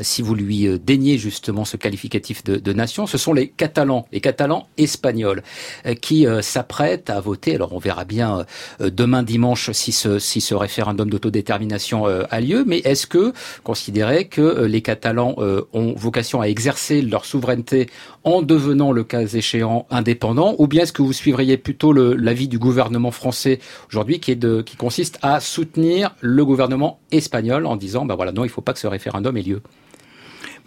si 0.00 0.22
vous 0.22 0.34
lui 0.34 0.66
euh, 0.66 0.78
daignez 0.78 1.18
justement 1.18 1.64
ce 1.64 1.76
qualificatif 1.76 2.44
de, 2.44 2.72
nation, 2.72 3.06
ce 3.06 3.18
sont 3.18 3.32
les 3.32 3.48
Catalans, 3.48 4.06
les 4.12 4.20
Catalans 4.20 4.68
espagnols, 4.78 5.42
euh, 5.86 5.94
qui 5.94 6.26
s'apprêtent 6.42 7.10
à 7.10 7.20
voter. 7.20 7.54
Alors 7.54 7.72
on 7.72 7.78
verra 7.78 8.04
bien 8.04 8.44
demain 8.80 9.22
dimanche 9.22 9.70
si 9.72 9.92
ce, 9.92 10.54
référendum 10.54 11.08
d'autodétermination 11.10 12.06
a 12.06 12.40
lieu, 12.40 12.64
mais 12.66 12.78
est-ce 12.78 13.06
que 13.06 13.32
considérer 13.64 14.26
que 14.26 14.64
les 14.64 14.82
Catalans 14.82 15.34
ont 15.72 15.94
vocation 15.96 16.40
à 16.40 16.46
exercer 16.46 17.02
leur 17.02 17.24
souveraineté 17.24 17.88
en 18.24 18.42
devenant 18.42 18.92
le 18.92 19.04
cas 19.04 19.26
échéant 19.26 19.86
indépendant, 19.90 20.54
ou 20.58 20.66
bien 20.66 20.82
est-ce 20.82 20.92
que 20.92 21.02
vous 21.02 21.12
suivriez 21.12 21.56
plutôt 21.56 21.92
l'avis 21.92 22.48
du 22.48 22.58
gouvernement 22.58 23.10
français 23.10 23.60
aujourd'hui 23.88 24.20
qui, 24.20 24.38
qui 24.38 24.76
consiste 24.76 25.18
à 25.22 25.40
soutenir 25.40 26.14
le 26.20 26.44
gouvernement 26.44 27.00
espagnol 27.10 27.66
en 27.66 27.76
disant, 27.76 28.04
ben 28.04 28.14
voilà, 28.14 28.32
non, 28.32 28.44
il 28.44 28.48
ne 28.48 28.52
faut 28.52 28.60
pas 28.60 28.72
que 28.72 28.78
ce 28.78 28.86
référendum 28.86 29.36
ait 29.36 29.42
lieu? 29.42 29.62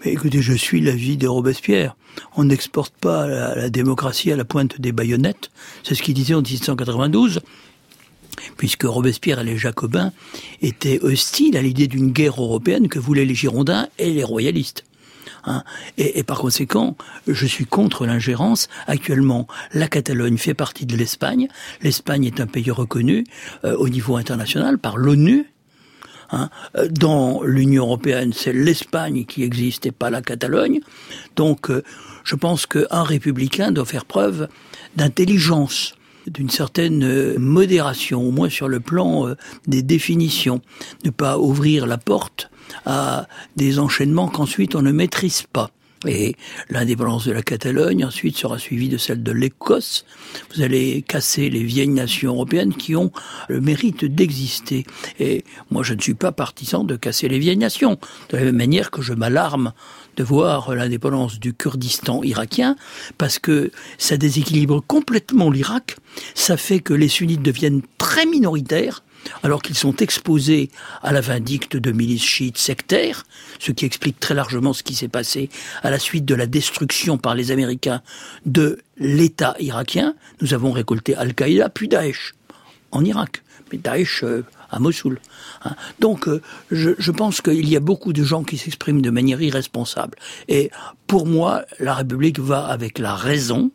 Écoutez, 0.06 0.42
je 0.42 0.54
suis 0.54 0.82
l'avis 0.82 1.18
de 1.18 1.28
Robespierre. 1.28 1.96
On 2.36 2.46
n'exporte 2.46 2.94
pas 3.00 3.28
la, 3.28 3.70
démocratie 3.70 4.32
à 4.32 4.36
la 4.36 4.46
pointe 4.46 4.80
des 4.80 4.92
baïonnettes. 4.92 5.52
C'est 5.84 5.96
ce 5.96 6.04
qu'il 6.04 6.14
disait 6.14 6.34
en 6.34 6.42
1792 6.42 7.42
puisque 8.58 8.84
Robespierre 8.84 9.42
et 9.42 9.44
les 9.44 9.58
Jacobins 9.58 10.12
étaient 10.62 11.00
hostiles 11.02 11.56
à 11.56 11.62
l'idée 11.62 11.88
d'une 11.88 12.12
guerre 12.12 12.42
européenne 12.42 12.88
que 12.88 12.98
voulaient 12.98 13.26
les 13.26 13.36
Girondins 13.36 13.88
et 14.00 14.12
les 14.12 14.24
royalistes. 14.24 14.86
Hein. 15.46 15.64
Et, 15.98 16.24
par 16.24 16.40
conséquent, 16.40 16.96
je 17.28 17.46
suis 17.46 17.66
contre 17.66 18.06
l'ingérence. 18.06 18.70
Actuellement, 18.88 19.48
la 19.74 19.88
Catalogne 19.88 20.38
fait 20.38 20.54
partie 20.54 20.86
de 20.86 20.96
l'Espagne. 20.96 21.48
L'Espagne 21.82 22.26
est 22.26 22.40
un 22.40 22.48
pays 22.48 22.72
reconnu 22.72 23.26
euh, 23.66 23.76
au 23.76 23.90
niveau 23.90 24.16
international 24.16 24.78
par 24.78 24.98
l'ONU. 24.98 25.53
Hein. 26.32 26.50
Euh, 26.78 26.88
dans 26.90 27.44
l'Union 27.44 27.86
européenne, 27.86 28.34
c'est 28.34 28.54
l'Espagne 28.54 29.26
qui 29.26 29.44
existe 29.44 29.86
et 29.86 29.92
pas 29.92 30.10
la 30.10 30.22
Catalogne. 30.22 30.80
Donc, 31.36 31.70
euh, 31.70 31.84
je 32.24 32.36
pense 32.36 32.66
qu'un 32.66 33.04
républicain 33.04 33.72
doit 33.72 33.86
faire 33.86 34.06
preuve 34.06 34.48
d'intelligence 34.96 35.96
d'une 36.26 36.50
certaine 36.50 37.38
modération, 37.38 38.22
au 38.22 38.32
moins 38.32 38.48
sur 38.48 38.70
le 38.70 38.80
plan 38.80 39.36
des 39.68 39.82
définitions, 39.82 40.62
ne 41.04 41.10
pas 41.10 41.38
ouvrir 41.38 41.86
la 41.86 41.98
porte 41.98 42.50
à 42.86 43.28
des 43.58 43.78
enchaînements 43.78 44.30
qu'ensuite 44.30 44.74
on 44.76 44.82
ne 44.82 44.94
maîtrise 44.94 45.44
pas. 45.52 45.70
Et 46.06 46.36
l'indépendance 46.70 47.26
de 47.26 47.32
la 47.32 47.42
Catalogne 47.42 48.06
ensuite 48.06 48.38
sera 48.38 48.60
suivie 48.60 48.90
de 48.90 48.98
celle 48.98 49.24
de 49.24 49.32
l'Écosse. 49.32 50.06
Vous 50.54 50.62
allez 50.62 51.02
casser 51.02 51.50
les 51.50 51.64
vieilles 51.64 51.88
nations 51.88 52.34
européennes 52.34 52.74
qui 52.74 52.96
ont 52.96 53.12
le 53.50 53.62
mérite 53.62 54.06
d'exister. 54.06 54.86
Et 55.20 55.44
moi, 55.72 55.84
je 55.84 55.94
ne 55.94 56.02
suis 56.02 56.14
pas 56.14 56.32
partisan 56.32 56.84
de 56.84 56.96
casser 56.96 57.28
les 57.28 57.40
vieilles 57.40 57.58
nations. 57.58 57.98
De 58.30 58.38
la 58.38 58.44
même 58.44 58.58
manière 58.58 58.92
que 58.92 59.02
je 59.02 59.14
m'alarme 59.14 59.74
de 60.16 60.24
voir 60.24 60.76
l'indépendance 60.76 61.40
du 61.40 61.54
Kurdistan 61.54 62.22
irakien, 62.24 62.76
parce 63.18 63.40
que 63.40 63.72
ça 63.98 64.18
déséquilibre 64.18 64.84
complètement 64.86 65.50
l'Irak. 65.50 65.98
Ça 66.36 66.58
fait 66.58 66.80
que 66.80 66.94
les 66.94 67.08
sunnites 67.08 67.42
deviennent 67.42 67.82
très 67.98 68.26
minoritaires 68.26 69.04
alors 69.44 69.62
qu'ils 69.62 69.78
sont 69.78 69.96
exposés 69.98 70.70
à 71.02 71.12
la 71.12 71.22
vindicte 71.22 71.76
de 71.78 71.92
milices 71.92 72.24
chiites 72.24 72.58
sectaires, 72.58 73.24
ce 73.60 73.72
qui 73.72 73.86
explique 73.86 74.20
très 74.20 74.34
largement 74.34 74.74
ce 74.74 74.84
qui 74.84 74.96
s'est 74.96 75.08
passé 75.08 75.50
à 75.82 75.90
la 75.90 76.00
suite 76.00 76.26
de 76.26 76.36
la 76.36 76.46
destruction 76.46 77.18
par 77.18 77.36
les 77.36 77.52
Américains 77.52 78.02
de 78.46 78.80
l'État 78.98 79.56
irakien. 79.60 80.16
Nous 80.42 80.54
avons 80.54 80.72
récolté 80.72 81.16
Al-Qaïda 81.16 81.70
puis 81.70 81.88
Daesh 81.88 82.34
en 82.92 83.04
Irak, 83.04 83.44
mais 83.72 83.78
Daesh 83.78 84.24
euh, 84.24 84.46
à 84.70 84.80
Mossoul. 84.80 85.20
Hein. 85.66 85.76
Donc 86.00 86.28
euh, 86.28 86.42
je, 86.72 87.12
pense 87.12 87.42
qu'il 87.42 87.68
y 87.68 87.76
a 87.76 87.80
beaucoup 87.80 88.14
de 88.14 88.24
gens 88.24 88.44
qui 88.44 88.58
s'expriment 88.58 89.02
de 89.02 89.10
manière 89.10 89.42
irresponsable. 89.42 90.18
Et 90.48 90.72
pour 91.08 91.26
moi, 91.26 91.64
la 91.80 91.94
République 91.94 92.40
va 92.40 92.66
avec 92.66 93.00
la 93.00 93.16
raison, 93.16 93.72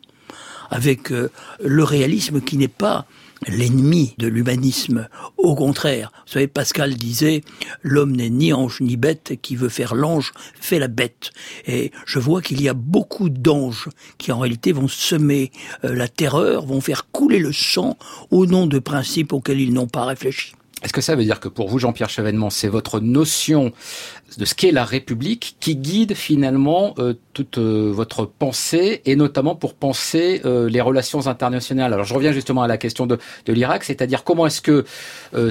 avec 0.71 1.11
euh, 1.11 1.31
le 1.63 1.83
réalisme 1.83 2.41
qui 2.41 2.57
n'est 2.57 2.67
pas 2.67 3.05
l'ennemi 3.47 4.13
de 4.17 4.27
l'humanisme. 4.27 5.07
Au 5.37 5.55
contraire, 5.55 6.11
vous 6.25 6.33
savez, 6.33 6.47
Pascal 6.47 6.95
disait, 6.95 7.41
l'homme 7.81 8.15
n'est 8.15 8.29
ni 8.29 8.53
ange 8.53 8.81
ni 8.81 8.97
bête, 8.97 9.33
qui 9.41 9.55
veut 9.55 9.69
faire 9.69 9.95
l'ange 9.95 10.33
fait 10.59 10.79
la 10.79 10.87
bête. 10.87 11.31
Et 11.65 11.91
je 12.05 12.19
vois 12.19 12.41
qu'il 12.41 12.61
y 12.61 12.69
a 12.69 12.73
beaucoup 12.73 13.29
d'anges 13.29 13.89
qui 14.17 14.31
en 14.31 14.39
réalité 14.39 14.71
vont 14.71 14.87
semer 14.87 15.51
euh, 15.83 15.95
la 15.95 16.07
terreur, 16.07 16.65
vont 16.65 16.81
faire 16.81 17.09
couler 17.11 17.39
le 17.39 17.53
sang 17.53 17.97
au 18.31 18.45
nom 18.45 18.67
de 18.67 18.79
principes 18.79 19.33
auxquels 19.33 19.61
ils 19.61 19.73
n'ont 19.73 19.87
pas 19.87 20.05
réfléchi. 20.05 20.53
Est-ce 20.81 20.93
que 20.93 21.01
ça 21.01 21.15
veut 21.15 21.25
dire 21.25 21.41
que 21.41 21.49
pour 21.49 21.67
vous, 21.67 21.77
Jean-Pierre 21.77 22.09
Chevènement, 22.09 22.49
c'est 22.49 22.69
votre 22.69 23.01
notion 23.01 23.73
de 24.37 24.45
ce 24.45 24.55
qu'est 24.55 24.71
la 24.71 24.85
République 24.85 25.57
qui 25.59 25.75
guide 25.75 26.13
finalement 26.13 26.93
euh, 26.99 27.15
toute 27.33 27.57
euh, 27.57 27.91
votre 27.93 28.25
pensée 28.25 29.01
et 29.05 29.17
notamment 29.17 29.55
pour 29.55 29.73
penser 29.73 30.41
euh, 30.45 30.69
les 30.69 30.79
relations 30.79 31.27
internationales? 31.27 31.93
Alors 31.93 32.05
je 32.05 32.13
reviens 32.13 32.31
justement 32.31 32.61
à 32.61 32.67
la 32.67 32.77
question 32.77 33.07
de, 33.07 33.17
de 33.45 33.53
l'Irak, 33.53 33.83
c'est-à-dire 33.83 34.23
comment 34.23 34.47
est-ce 34.47 34.61
que 34.61 34.85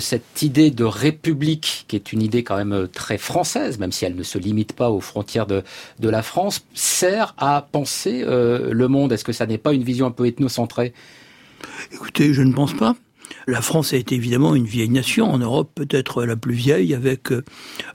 cette 0.00 0.42
idée 0.42 0.70
de 0.70 0.84
République, 0.84 1.84
qui 1.88 1.96
est 1.96 2.12
une 2.12 2.22
idée 2.22 2.42
quand 2.42 2.56
même 2.56 2.88
très 2.88 3.18
française, 3.18 3.78
même 3.78 3.92
si 3.92 4.04
elle 4.04 4.16
ne 4.16 4.22
se 4.22 4.38
limite 4.38 4.72
pas 4.72 4.90
aux 4.90 5.00
frontières 5.00 5.46
de, 5.46 5.62
de 5.98 6.08
la 6.08 6.22
France, 6.22 6.64
sert 6.74 7.34
à 7.38 7.66
penser 7.70 8.24
le 8.26 8.88
monde? 8.88 9.12
Est-ce 9.12 9.24
que 9.24 9.32
ça 9.32 9.46
n'est 9.46 9.58
pas 9.58 9.72
une 9.72 9.84
vision 9.84 10.06
un 10.06 10.10
peu 10.10 10.26
ethnocentrée? 10.26 10.92
Écoutez, 11.92 12.32
je 12.34 12.42
ne 12.42 12.52
pense 12.52 12.74
pas. 12.74 12.96
La 13.46 13.62
France 13.62 13.92
été 13.92 14.14
évidemment 14.14 14.54
une 14.54 14.66
vieille 14.66 14.90
nation, 14.90 15.30
en 15.30 15.38
Europe 15.38 15.70
peut-être 15.74 16.24
la 16.24 16.36
plus 16.36 16.54
vieille, 16.54 16.94
avec 16.94 17.32
euh, 17.32 17.42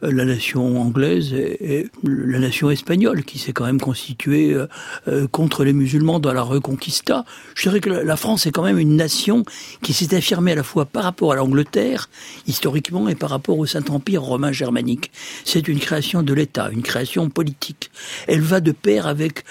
la 0.02 0.26
nation 0.26 0.82
anglaise 0.82 1.34
et, 1.34 1.88
la 2.04 2.40
nation 2.40 2.72
espagnole, 2.72 3.24
qui 3.24 3.40
s'est 3.40 3.54
quand 3.54 3.66
même 3.66 3.80
constituée 3.80 4.54
euh, 4.54 4.68
euh, 5.08 5.28
contre 5.28 5.64
les 5.64 5.74
musulmans 5.74 6.20
dans 6.20 6.34
la 6.34 6.42
Reconquista. 6.42 7.26
Je 7.56 7.64
dirais 7.64 7.80
que 7.80 7.90
la 7.90 8.16
France 8.18 8.46
est 8.46 8.52
quand 8.52 8.64
même 8.64 8.80
une 8.80 8.96
nation 8.96 9.44
qui 9.82 9.94
s'est 9.94 10.16
affirmée 10.16 10.54
à 10.54 10.56
la 10.56 10.64
fois 10.64 10.86
par 10.86 11.04
rapport 11.04 11.32
à 11.32 11.36
l'Angleterre, 11.36 12.10
historiquement, 12.48 13.08
et 13.08 13.16
par 13.16 13.30
rapport 13.30 13.58
au 13.58 13.66
Saint-Empire 13.66 14.22
romain 14.22 14.52
germanique. 14.52 15.12
C'est 15.46 15.68
une 15.68 15.80
création 15.80 16.24
de 16.24 16.34
l'État, 16.34 16.70
une 16.72 16.84
création 16.84 17.30
politique. 17.30 17.92
Elle 18.28 18.42
va 18.42 18.60
de 18.60 18.72
pair 18.72 19.08
avec 19.08 19.44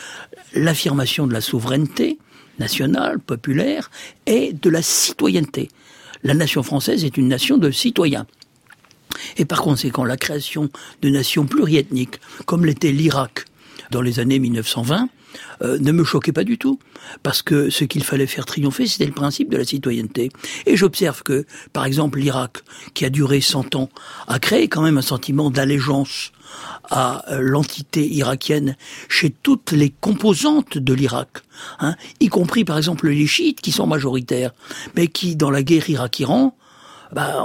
l'affirmation 0.54 1.26
de 1.26 1.32
la 1.32 1.40
souveraineté, 1.40 2.18
nationale, 2.62 3.18
populaire, 3.18 3.90
et 4.26 4.52
de 4.52 4.70
la 4.70 4.82
citoyenneté. 4.82 5.68
La 6.22 6.34
nation 6.34 6.62
française 6.62 7.04
est 7.04 7.16
une 7.16 7.28
nation 7.28 7.58
de 7.58 7.70
citoyens. 7.70 8.26
Et 9.36 9.44
par 9.44 9.62
conséquent, 9.62 10.04
la 10.04 10.16
création 10.16 10.70
de 11.02 11.08
nations 11.08 11.44
pluriethniques, 11.44 12.20
comme 12.46 12.64
l'était 12.64 12.92
l'Irak 12.92 13.44
dans 13.90 14.00
les 14.00 14.20
années 14.20 14.38
1920, 14.38 15.08
euh, 15.62 15.78
ne 15.78 15.92
me 15.92 16.04
choquait 16.04 16.32
pas 16.32 16.44
du 16.44 16.58
tout, 16.58 16.78
parce 17.22 17.42
que 17.42 17.70
ce 17.70 17.84
qu'il 17.84 18.04
fallait 18.04 18.26
faire 18.26 18.46
triompher, 18.46 18.86
c'était 18.86 19.06
le 19.06 19.12
principe 19.12 19.50
de 19.50 19.56
la 19.56 19.64
citoyenneté. 19.64 20.30
Et 20.66 20.76
j'observe 20.76 21.22
que, 21.22 21.46
par 21.72 21.84
exemple, 21.84 22.18
l'Irak, 22.18 22.58
qui 22.94 23.04
a 23.04 23.10
duré 23.10 23.40
100 23.40 23.74
ans, 23.76 23.88
a 24.26 24.38
créé 24.38 24.68
quand 24.68 24.82
même 24.82 24.98
un 24.98 25.02
sentiment 25.02 25.50
d'allégeance 25.50 26.32
à 26.90 27.24
euh, 27.30 27.40
l'entité 27.40 28.06
irakienne 28.06 28.76
chez 29.08 29.30
toutes 29.30 29.72
les 29.72 29.90
composantes 29.90 30.76
de 30.78 30.92
l'Irak, 30.94 31.42
hein, 31.78 31.94
y 32.20 32.28
compris 32.28 32.64
par 32.64 32.76
exemple 32.76 33.08
les 33.08 33.26
chiites 33.26 33.60
qui 33.60 33.72
sont 33.72 33.86
majoritaires, 33.86 34.52
mais 34.94 35.06
qui 35.06 35.36
dans 35.36 35.50
la 35.50 35.62
guerre 35.62 35.88
Irak-Iran 35.88 36.54
bah, 37.12 37.44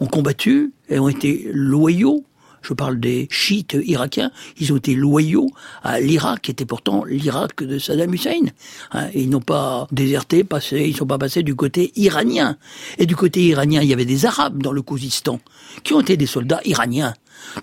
ont 0.00 0.06
combattu 0.06 0.72
et 0.88 0.98
ont 0.98 1.08
été 1.08 1.48
loyaux 1.52 2.24
je 2.62 2.72
parle 2.72 3.00
des 3.00 3.28
chiites 3.30 3.76
irakiens, 3.84 4.30
ils 4.58 4.72
ont 4.72 4.76
été 4.76 4.94
loyaux 4.94 5.48
à 5.82 6.00
l'Irak, 6.00 6.42
qui 6.42 6.50
était 6.50 6.64
pourtant 6.64 7.04
l'Irak 7.04 7.62
de 7.62 7.78
Saddam 7.78 8.12
Hussein. 8.12 8.46
Hein, 8.92 9.08
ils 9.14 9.28
n'ont 9.30 9.40
pas 9.40 9.86
déserté, 9.92 10.44
ils 10.72 10.90
ne 10.90 10.96
sont 10.96 11.06
pas 11.06 11.18
passés 11.18 11.42
du 11.42 11.54
côté 11.54 11.92
iranien. 11.96 12.56
Et 12.98 13.06
du 13.06 13.16
côté 13.16 13.42
iranien, 13.42 13.82
il 13.82 13.88
y 13.88 13.92
avait 13.92 14.04
des 14.04 14.26
Arabes 14.26 14.62
dans 14.62 14.72
le 14.72 14.82
Khuzistan, 14.82 15.40
qui 15.84 15.94
ont 15.94 16.00
été 16.00 16.16
des 16.16 16.26
soldats 16.26 16.60
iraniens. 16.64 17.14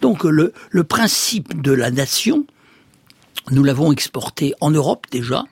Donc 0.01 0.23
le, 0.23 0.53
le 0.69 0.83
principe 0.83 1.61
de 1.61 1.71
la 1.71 1.91
nation, 1.91 2.45
nous 3.51 3.63
l'avons 3.63 3.91
exporté 3.91 4.53
en 4.61 4.71
Europe 4.71 5.05
déjà, 5.11 5.43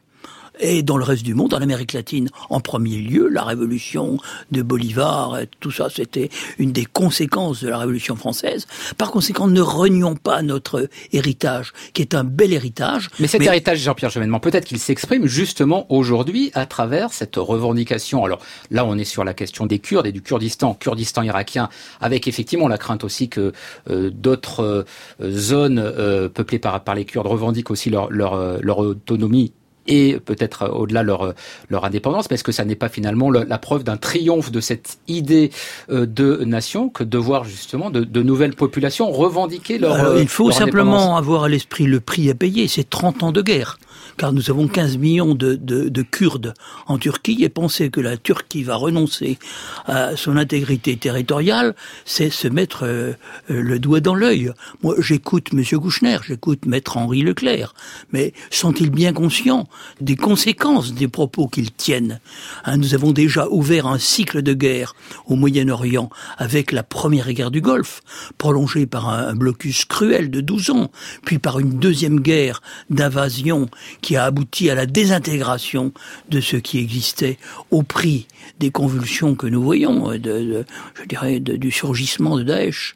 et 0.64 0.82
dans 0.82 0.98
le 0.98 1.04
reste 1.04 1.24
du 1.24 1.36
monde, 1.36 1.54
en 1.54 1.62
Amérique 1.62 1.94
latine 1.94 2.30
en 2.50 2.62
premier 2.62 2.98
lieu, 2.98 3.28
la 3.28 3.44
révolution 3.44 4.18
de 4.52 4.62
Bolivar, 4.62 5.38
tout 5.60 5.72
ça, 5.72 5.90
c'était 5.94 6.30
une 6.58 6.72
des 6.72 6.86
conséquences 6.86 7.62
de 7.64 7.70
la 7.70 7.78
révolution 7.78 8.16
française. 8.16 8.66
Par 8.98 9.12
conséquent, 9.12 9.48
ne 9.48 9.62
renions 9.62 10.16
pas 10.16 10.42
notre 10.42 10.90
héritage, 11.12 11.74
qui 11.94 12.02
est 12.02 12.16
un 12.16 12.24
bel 12.24 12.54
héritage. 12.54 13.10
Mais 13.20 13.28
cet 13.28 13.42
héritage, 13.42 13.80
Jean-Pierre 13.80 14.10
Chevènement, 14.10 14.40
peut-être 14.40 14.66
qu'il 14.66 14.80
s'exprime 14.80 15.28
justement 15.28 15.86
aujourd'hui 15.90 16.52
à 16.54 16.66
travers 16.66 17.12
cette 17.12 17.36
revendication. 17.36 18.24
Alors 18.24 18.40
là, 18.72 18.86
on 18.86 18.98
est 18.98 19.04
sur 19.04 19.26
la 19.26 19.34
question 19.34 19.66
des 19.66 19.80
Kurdes 19.80 20.08
et 20.08 20.12
du 20.14 20.22
Kurdistan, 20.22 20.76
Kurdistan 20.76 21.24
irakien, 21.24 21.68
avec 22.00 22.28
effectivement 22.28 22.70
la 22.70 22.78
crainte 22.78 23.04
aussi 23.04 23.28
que 23.28 23.52
euh, 23.90 24.10
d'autres 24.12 24.86
euh, 25.22 25.32
zones 25.32 25.80
euh, 25.80 26.30
peuplées 26.30 26.60
par, 26.60 26.82
par 26.84 26.96
les 26.96 27.04
Kurdes 27.04 27.28
revendiquent 27.28 27.72
aussi 27.72 27.90
leur, 27.90 28.10
leur, 28.10 28.62
leur 28.62 28.80
autonomie 28.80 29.52
et 29.88 30.18
peut-être 30.20 30.70
au-delà 30.70 31.04
leur 31.04 31.34
leur 31.70 31.86
indépendance, 31.86 32.30
mais 32.30 32.36
est-ce 32.36 32.44
que 32.44 32.52
ça 32.52 32.66
n'est 32.66 32.76
pas 32.76 32.90
finalement 32.90 33.30
la 33.32 33.58
preuve 33.58 33.84
d'un 33.84 33.98
triomphe 33.98 34.52
de 34.52 34.60
cette 34.60 34.98
idée 35.08 35.52
euh, 35.90 36.06
de 36.06 36.44
nation 36.46 36.90
que 36.90 37.04
de 37.04 37.18
voir 37.18 37.44
justement 37.44 37.90
de, 37.90 38.04
de 38.04 38.24
nouvelles 38.24 38.56
populations 38.56 39.12
revendiquer 39.12 39.78
leur 39.78 39.94
Alors, 39.94 40.18
Il 40.18 40.28
faut 40.28 40.52
simplement 40.52 41.16
avoir 41.18 41.46
à 41.46 41.50
l'esprit 41.50 41.86
le 41.86 42.00
prix 42.00 42.30
à 42.30 42.36
payer, 42.36 42.68
c'est 42.68 42.90
30 42.90 43.24
ans 43.24 43.32
de 43.32 43.42
guerre 43.42 43.78
car 44.18 44.34
nous 44.34 44.50
avons 44.50 44.68
15 44.68 44.98
millions 44.98 45.36
de, 45.36 45.56
de, 45.56 45.90
de, 45.90 46.02
Kurdes 46.02 46.54
en 46.88 46.98
Turquie, 46.98 47.44
et 47.44 47.50
penser 47.50 47.90
que 47.90 48.02
la 48.02 48.18
Turquie 48.18 48.64
va 48.64 48.76
renoncer 48.76 49.38
à 49.86 50.16
son 50.16 50.38
intégrité 50.38 50.98
territoriale, 50.98 51.76
c'est 52.06 52.30
se 52.30 52.48
mettre 52.48 52.84
euh, 52.84 53.14
le 53.48 53.80
doigt 53.80 54.00
dans 54.00 54.16
l'œil. 54.16 54.52
Moi, 54.82 54.96
j'écoute 55.00 55.50
M. 55.54 55.64
Kouchner, 55.80 56.18
j'écoute 56.28 56.66
Maître 56.66 56.98
Henri 56.98 57.22
Leclerc, 57.22 57.74
mais 58.12 58.34
sont-ils 58.50 58.92
bien 58.92 59.14
conscients 59.14 59.68
des 60.02 60.16
conséquences 60.16 60.94
des 60.94 61.08
propos 61.08 61.48
qu'ils 61.48 61.72
tiennent 61.72 62.20
hein, 62.66 62.78
Nous 62.78 62.94
avons 62.94 63.12
déjà 63.12 63.48
ouvert 63.50 63.88
un 63.88 64.00
cycle 64.00 64.42
de 64.42 64.54
guerre 64.54 64.96
au 65.28 65.36
Moyen-Orient 65.36 66.10
avec 66.38 66.72
la 66.72 66.84
première 66.84 67.32
guerre 67.34 67.52
du 67.52 67.62
Golfe, 67.62 68.02
prolongée 68.38 68.86
par 68.86 69.10
un 69.10 69.34
blocus 69.34 69.86
cruel 69.86 70.30
de 70.30 70.42
12 70.42 70.70
ans, 70.72 70.92
puis 71.26 71.40
par 71.40 71.60
une 71.60 71.80
deuxième 71.80 72.20
guerre 72.20 72.62
d'invasion 72.90 73.70
qui 74.02 74.16
a 74.16 74.26
abouti 74.26 74.70
à 74.70 74.76
la 74.76 74.86
désintégration 74.86 75.92
de 76.30 76.42
ce 76.42 76.58
qui 76.58 76.80
existait 76.80 77.38
au 77.72 77.84
prix 77.84 78.28
des 78.60 78.72
convulsions 78.72 79.36
que 79.36 79.48
nous 79.48 79.62
voyons, 79.62 80.18
de, 80.18 80.66
je 80.96 81.04
dirais, 81.06 81.40
du 81.40 81.72
surgissement 81.72 82.38
de 82.38 82.44
Daesh. 82.44 82.96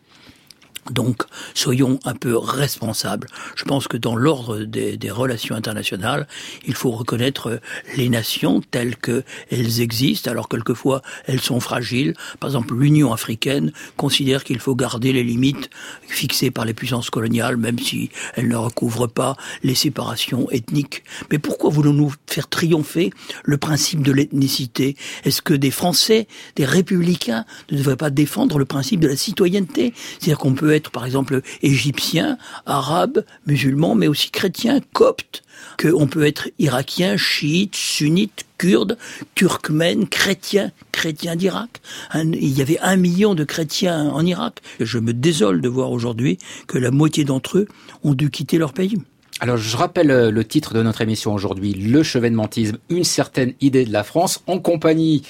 Donc, 0.91 1.24
soyons 1.53 2.00
un 2.06 2.13
peu 2.13 2.38
responsables. 2.38 3.27
Je 3.56 3.63
pense 3.63 3.88
que 3.88 3.98
dans 3.98 4.15
l'ordre 4.15 4.60
des, 4.60 4.98
relations 5.10 5.56
internationales, 5.56 6.27
il 6.65 6.75
faut 6.75 6.91
reconnaître 6.91 7.60
les 7.96 8.10
nations 8.10 8.62
telles 8.72 8.98
qu'elles 8.98 9.82
existent. 9.82 10.29
Alors, 10.29 10.50
quelquefois, 10.50 11.01
elles 11.25 11.39
sont 11.39 11.60
fragiles. 11.60 12.13
Par 12.39 12.50
exemple, 12.50 12.75
l'Union 12.75 13.13
africaine 13.13 13.72
considère 13.96 14.44
qu'il 14.44 14.60
faut 14.60 14.75
garder 14.75 15.13
les 15.13 15.24
limites 15.24 15.70
fixées 16.08 16.51
par 16.51 16.65
les 16.65 16.74
puissances 16.74 17.10
coloniales, 17.10 17.58
même 17.58 17.79
si 17.79 18.10
elles 18.36 18.48
ne 18.48 18.56
recouvrent 18.56 19.08
pas 19.08 19.36
les 19.63 19.75
séparations 19.75 20.50
ethniques. 20.51 21.03
Mais 21.32 21.39
pourquoi 21.39 21.70
voulons-nous 21.70 22.13
faire 22.27 22.48
triompher 22.48 23.12
le 23.44 23.58
principe 23.58 24.01
de 24.01 24.12
l'ethnicité? 24.12 24.96
Est-ce 25.24 25.41
que 25.41 25.53
des 25.53 25.72
Français, 25.72 26.27
des 26.56 26.65
républicains, 26.65 27.46
ne 27.72 27.77
devraient 27.77 27.98
pas 27.98 28.10
défendre 28.10 28.60
le 28.60 28.65
principe 28.65 29.00
de 29.00 29.08
la 29.08 29.15
citoyenneté? 29.15 29.94
C'est-à-dire 30.20 30.38
qu'on 30.38 30.53
peut 30.53 30.72
par 30.79 31.05
exemple 31.05 31.41
égyptien, 31.62 32.38
arabe, 32.65 33.24
musulman, 33.46 33.96
mais 33.96 34.07
aussi 34.07 34.31
chrétien, 34.31 34.79
copte, 34.93 35.43
qu'on 35.79 36.07
peut 36.07 36.25
être 36.25 36.50
irakien, 36.60 37.17
chiite, 37.17 37.75
sunnite, 37.75 38.46
kurde, 38.57 38.98
turkmène, 39.36 40.07
chrétien, 40.07 40.72
chrétien 40.91 41.36
d'Irak. 41.36 41.81
Il 42.15 42.57
y 42.57 42.62
avait 42.62 42.79
un 42.79 42.96
million 42.96 43.36
de 43.36 43.43
chrétiens 43.43 44.10
en 44.10 44.25
Irak. 44.25 44.62
Je 44.79 45.00
me 45.00 45.13
désole 45.13 45.62
de 45.62 45.69
voir 45.69 45.91
aujourd'hui 45.91 46.38
que 46.67 46.77
la 46.77 46.91
moitié 46.91 47.24
d'entre 47.24 47.60
eux 47.60 47.67
ont 48.03 48.13
dû 48.13 48.29
quitter 48.29 48.57
leur 48.57 48.74
pays. 48.74 48.98
Alors 49.39 49.57
je 49.57 49.77
rappelle 49.77 50.10
euh, 50.10 50.31
le 50.31 50.43
titre 50.43 50.74
de 50.74 50.81
notre 50.81 51.01
émission 51.01 51.31
aujourd'hui, 51.31 51.74
Le 51.74 52.01
chevènementisme, 52.01 52.79
une 52.89 53.03
certaine 53.03 53.53
idée 53.62 53.86
de 53.86 53.93
la 53.93 54.03
France, 54.03 54.41
en 54.48 54.57
compagnie 54.57 55.22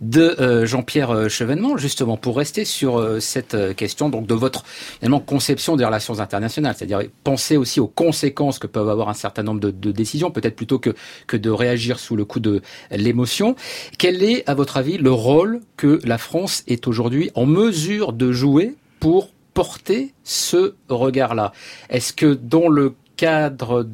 de 0.00 0.40
euh, 0.40 0.64
Jean-Pierre 0.64 1.10
euh, 1.10 1.28
Chevènement, 1.28 1.76
justement, 1.76 2.16
pour 2.16 2.36
rester 2.36 2.64
sur 2.64 2.98
euh, 2.98 3.20
cette 3.20 3.56
question 3.76 4.08
donc 4.08 4.26
de 4.26 4.34
votre 4.34 4.64
finalement, 5.00 5.20
conception 5.20 5.76
des 5.76 5.84
relations 5.84 6.20
internationales, 6.20 6.74
c'est-à-dire 6.76 7.02
penser 7.24 7.56
aussi 7.56 7.80
aux 7.80 7.88
conséquences 7.88 8.58
que 8.58 8.66
peuvent 8.66 8.88
avoir 8.88 9.08
un 9.08 9.14
certain 9.14 9.42
nombre 9.42 9.60
de, 9.60 9.92
décisions, 9.92 10.30
peut-être 10.30 10.56
plutôt 10.56 10.78
que, 10.78 10.94
que 11.26 11.36
de 11.36 11.50
réagir 11.50 11.98
sous 11.98 12.16
le 12.16 12.24
coup 12.24 12.40
de 12.40 12.62
l'émotion. 12.90 13.56
Quel 13.98 14.22
est, 14.22 14.48
à 14.48 14.54
votre 14.54 14.76
avis, 14.76 14.98
le 14.98 15.12
rôle 15.12 15.60
que 15.76 16.00
la 16.04 16.18
France 16.18 16.62
est 16.66 16.86
aujourd'hui 16.86 17.30
en 17.34 17.46
mesure 17.46 18.12
de 18.12 18.32
jouer 18.32 18.76
pour 19.00 19.30
porter 19.54 20.12
ce 20.24 20.74
regard-là? 20.88 21.52
Est-ce 21.90 22.12
que 22.12 22.34
dans 22.34 22.68
le 22.68 22.94
cadre 23.18 23.84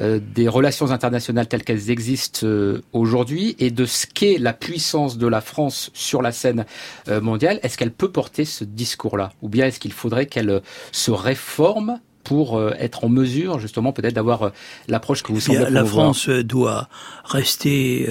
euh, 0.00 0.20
des 0.34 0.48
relations 0.48 0.90
internationales 0.90 1.46
telles 1.46 1.64
qu'elles 1.64 1.90
existent 1.90 2.40
euh, 2.42 2.82
aujourd'hui 2.92 3.56
et 3.58 3.70
de 3.70 3.86
ce 3.86 4.06
qu'est 4.06 4.36
la 4.36 4.52
puissance 4.52 5.16
de 5.16 5.28
la 5.28 5.40
France 5.40 5.90
sur 5.94 6.20
la 6.20 6.32
scène 6.32 6.66
euh, 7.08 7.20
mondiale, 7.20 7.60
est-ce 7.62 7.78
qu'elle 7.78 7.92
peut 7.92 8.10
porter 8.10 8.44
ce 8.44 8.64
discours-là? 8.64 9.30
Ou 9.42 9.48
bien 9.48 9.66
est-ce 9.66 9.78
qu'il 9.78 9.92
faudrait 9.92 10.26
qu'elle 10.26 10.60
se 10.92 11.10
réforme 11.12 12.00
pour 12.28 12.62
être 12.78 13.04
en 13.04 13.08
mesure 13.08 13.58
justement 13.58 13.92
peut-être 13.92 14.14
d'avoir 14.14 14.52
l'approche 14.86 15.22
que 15.22 15.32
vous 15.32 15.40
semblez 15.40 15.70
La 15.70 15.84
France 15.84 16.28
doit 16.28 16.88
rester 17.24 18.06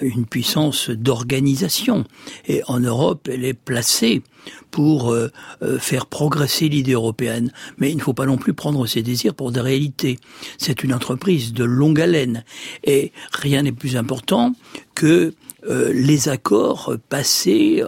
une 0.00 0.24
puissance 0.24 0.88
d'organisation 0.88 2.04
et 2.48 2.62
en 2.68 2.80
Europe 2.80 3.28
elle 3.30 3.44
est 3.44 3.54
placée 3.54 4.22
pour 4.70 5.12
euh, 5.12 5.30
euh, 5.62 5.78
faire 5.78 6.06
progresser 6.06 6.68
l'idée 6.68 6.92
européenne. 6.92 7.52
Mais 7.78 7.90
il 7.90 7.96
ne 7.96 8.02
faut 8.02 8.12
pas 8.12 8.26
non 8.26 8.36
plus 8.36 8.54
prendre 8.54 8.86
ses 8.86 9.02
désirs 9.02 9.34
pour 9.34 9.52
des 9.52 9.60
réalités. 9.60 10.18
C'est 10.58 10.84
une 10.84 10.94
entreprise 10.94 11.52
de 11.52 11.64
longue 11.64 12.00
haleine. 12.00 12.44
Et 12.84 13.12
rien 13.32 13.62
n'est 13.62 13.72
plus 13.72 13.96
important 13.96 14.54
que 14.94 15.34
euh, 15.68 15.92
les 15.92 16.28
accords 16.28 16.94
passés 17.08 17.82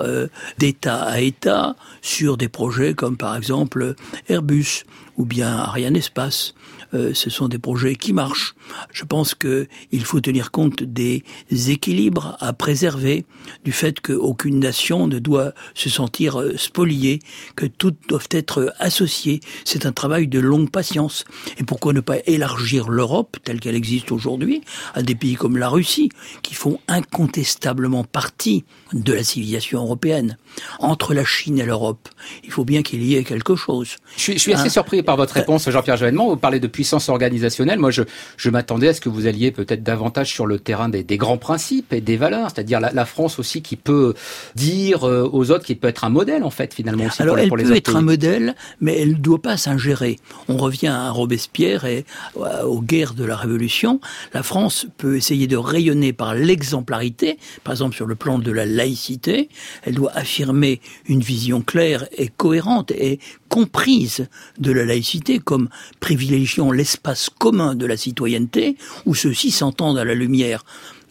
d'État 0.58 1.02
à 1.02 1.20
État 1.20 1.76
sur 2.00 2.36
des 2.36 2.48
projets 2.48 2.94
comme 2.94 3.16
par 3.16 3.36
exemple 3.36 3.94
Airbus 4.28 4.84
ou 5.16 5.24
bien 5.24 5.48
Ariane 5.48 5.96
Espace. 5.96 6.54
Euh, 6.94 7.14
ce 7.14 7.30
sont 7.30 7.48
des 7.48 7.58
projets 7.58 7.94
qui 7.94 8.12
marchent. 8.12 8.54
Je 8.92 9.04
pense 9.04 9.34
qu'il 9.34 10.04
faut 10.04 10.20
tenir 10.20 10.50
compte 10.50 10.82
des 10.82 11.22
équilibres 11.50 12.36
à 12.40 12.52
préserver, 12.52 13.24
du 13.64 13.72
fait 13.72 14.00
qu'aucune 14.00 14.58
nation 14.58 15.06
ne 15.06 15.18
doit 15.18 15.52
se 15.74 15.88
sentir 15.88 16.40
euh, 16.40 16.56
spoliée, 16.56 17.20
que 17.56 17.66
toutes 17.66 18.08
doivent 18.08 18.28
être 18.30 18.74
associées. 18.78 19.40
C'est 19.64 19.86
un 19.86 19.92
travail 19.92 20.28
de 20.28 20.38
longue 20.38 20.70
patience. 20.70 21.24
Et 21.58 21.64
pourquoi 21.64 21.92
ne 21.92 22.00
pas 22.00 22.18
élargir 22.26 22.88
l'Europe, 22.88 23.36
telle 23.44 23.60
qu'elle 23.60 23.76
existe 23.76 24.12
aujourd'hui, 24.12 24.62
à 24.94 25.02
des 25.02 25.14
pays 25.14 25.34
comme 25.34 25.56
la 25.56 25.68
Russie, 25.68 26.10
qui 26.42 26.54
font 26.54 26.78
incontestablement 26.88 28.04
partie 28.04 28.64
de 28.92 29.12
la 29.12 29.24
civilisation 29.24 29.82
européenne 29.82 30.36
Entre 30.78 31.14
la 31.14 31.24
Chine 31.24 31.58
et 31.58 31.64
l'Europe, 31.64 32.08
il 32.44 32.50
faut 32.50 32.64
bien 32.64 32.82
qu'il 32.82 33.02
y 33.02 33.16
ait 33.16 33.24
quelque 33.24 33.56
chose. 33.56 33.96
Je 34.16 34.36
suis, 34.38 34.52
assez 34.52 34.66
hein 34.66 34.68
surpris 34.68 35.02
par 35.02 35.16
votre 35.16 35.34
réponse, 35.34 35.68
Jean-Pierre 35.68 35.96
Jovennement. 35.96 36.28
Vous 36.28 36.36
parlez 36.36 36.60
de 36.60 36.66
puissance 36.66 37.08
organisationnelle. 37.08 37.78
Moi, 37.78 37.90
je, 37.90 38.02
je 38.36 38.50
m'attendais 38.50 38.88
à 38.88 38.94
ce 38.94 39.00
que 39.00 39.08
vous 39.08 39.26
alliez 39.26 39.50
peut-être 39.50 39.82
davantage 39.82 40.30
sur 40.30 40.46
le 40.46 40.58
terrain 40.58 40.88
des, 40.88 41.02
des 41.02 41.16
grands 41.16 41.38
principes 41.38 41.92
et 41.92 42.00
des 42.00 42.16
valeurs, 42.16 42.50
c'est-à-dire 42.50 42.80
la, 42.80 42.92
la, 42.92 43.04
France 43.04 43.38
aussi 43.38 43.62
qui 43.62 43.76
peut 43.76 44.14
dire 44.54 45.06
euh, 45.06 45.28
aux 45.30 45.50
autres, 45.50 45.64
qui 45.64 45.74
peut 45.74 45.88
être 45.88 46.04
un 46.04 46.10
modèle 46.10 46.44
en 46.44 46.50
fait 46.50 46.72
finalement 46.74 47.04
aussi 47.06 47.22
Alors, 47.22 47.34
pour, 47.34 47.42
elle 47.42 47.48
pour 47.48 47.56
les 47.56 47.64
peut 47.64 47.76
être 47.76 47.92
pays. 47.92 47.96
un 47.96 48.02
modèle, 48.02 48.54
mais 48.80 48.98
elle 48.98 49.12
ne 49.12 49.14
doit 49.14 49.42
pas 49.42 49.56
s'ingérer. 49.56 50.18
On 50.48 50.56
revient 50.56 50.88
à 50.88 51.10
Robespierre 51.10 51.84
et 51.84 52.04
euh, 52.36 52.62
aux 52.62 52.80
guerres 52.80 53.14
de 53.14 53.24
la 53.24 53.36
Révolution. 53.36 54.00
La 54.32 54.42
France 54.42 54.86
peut 54.98 55.16
essayer 55.16 55.46
de 55.46 55.56
rayonner 55.56 56.12
par 56.12 56.34
l'exemplarité, 56.34 57.38
par 57.64 57.72
exemple 57.72 57.96
sur 57.96 58.06
le 58.06 58.14
plan 58.14 58.38
de 58.38 58.50
la 58.50 58.66
laïcité. 58.82 59.48
Elle 59.82 59.94
doit 59.94 60.12
affirmer 60.14 60.80
une 61.06 61.20
vision 61.20 61.62
claire 61.62 62.06
et 62.16 62.28
cohérente 62.28 62.90
et 62.90 63.18
comprise 63.48 64.28
de 64.58 64.72
la 64.72 64.84
laïcité 64.84 65.38
comme 65.38 65.68
privilégiant 66.00 66.72
l'espace 66.72 67.30
commun 67.30 67.74
de 67.74 67.86
la 67.86 67.96
citoyenneté, 67.96 68.76
où 69.06 69.14
ceux-ci 69.14 69.50
s'entendent 69.50 69.98
à 69.98 70.04
la 70.04 70.14
lumière 70.14 70.64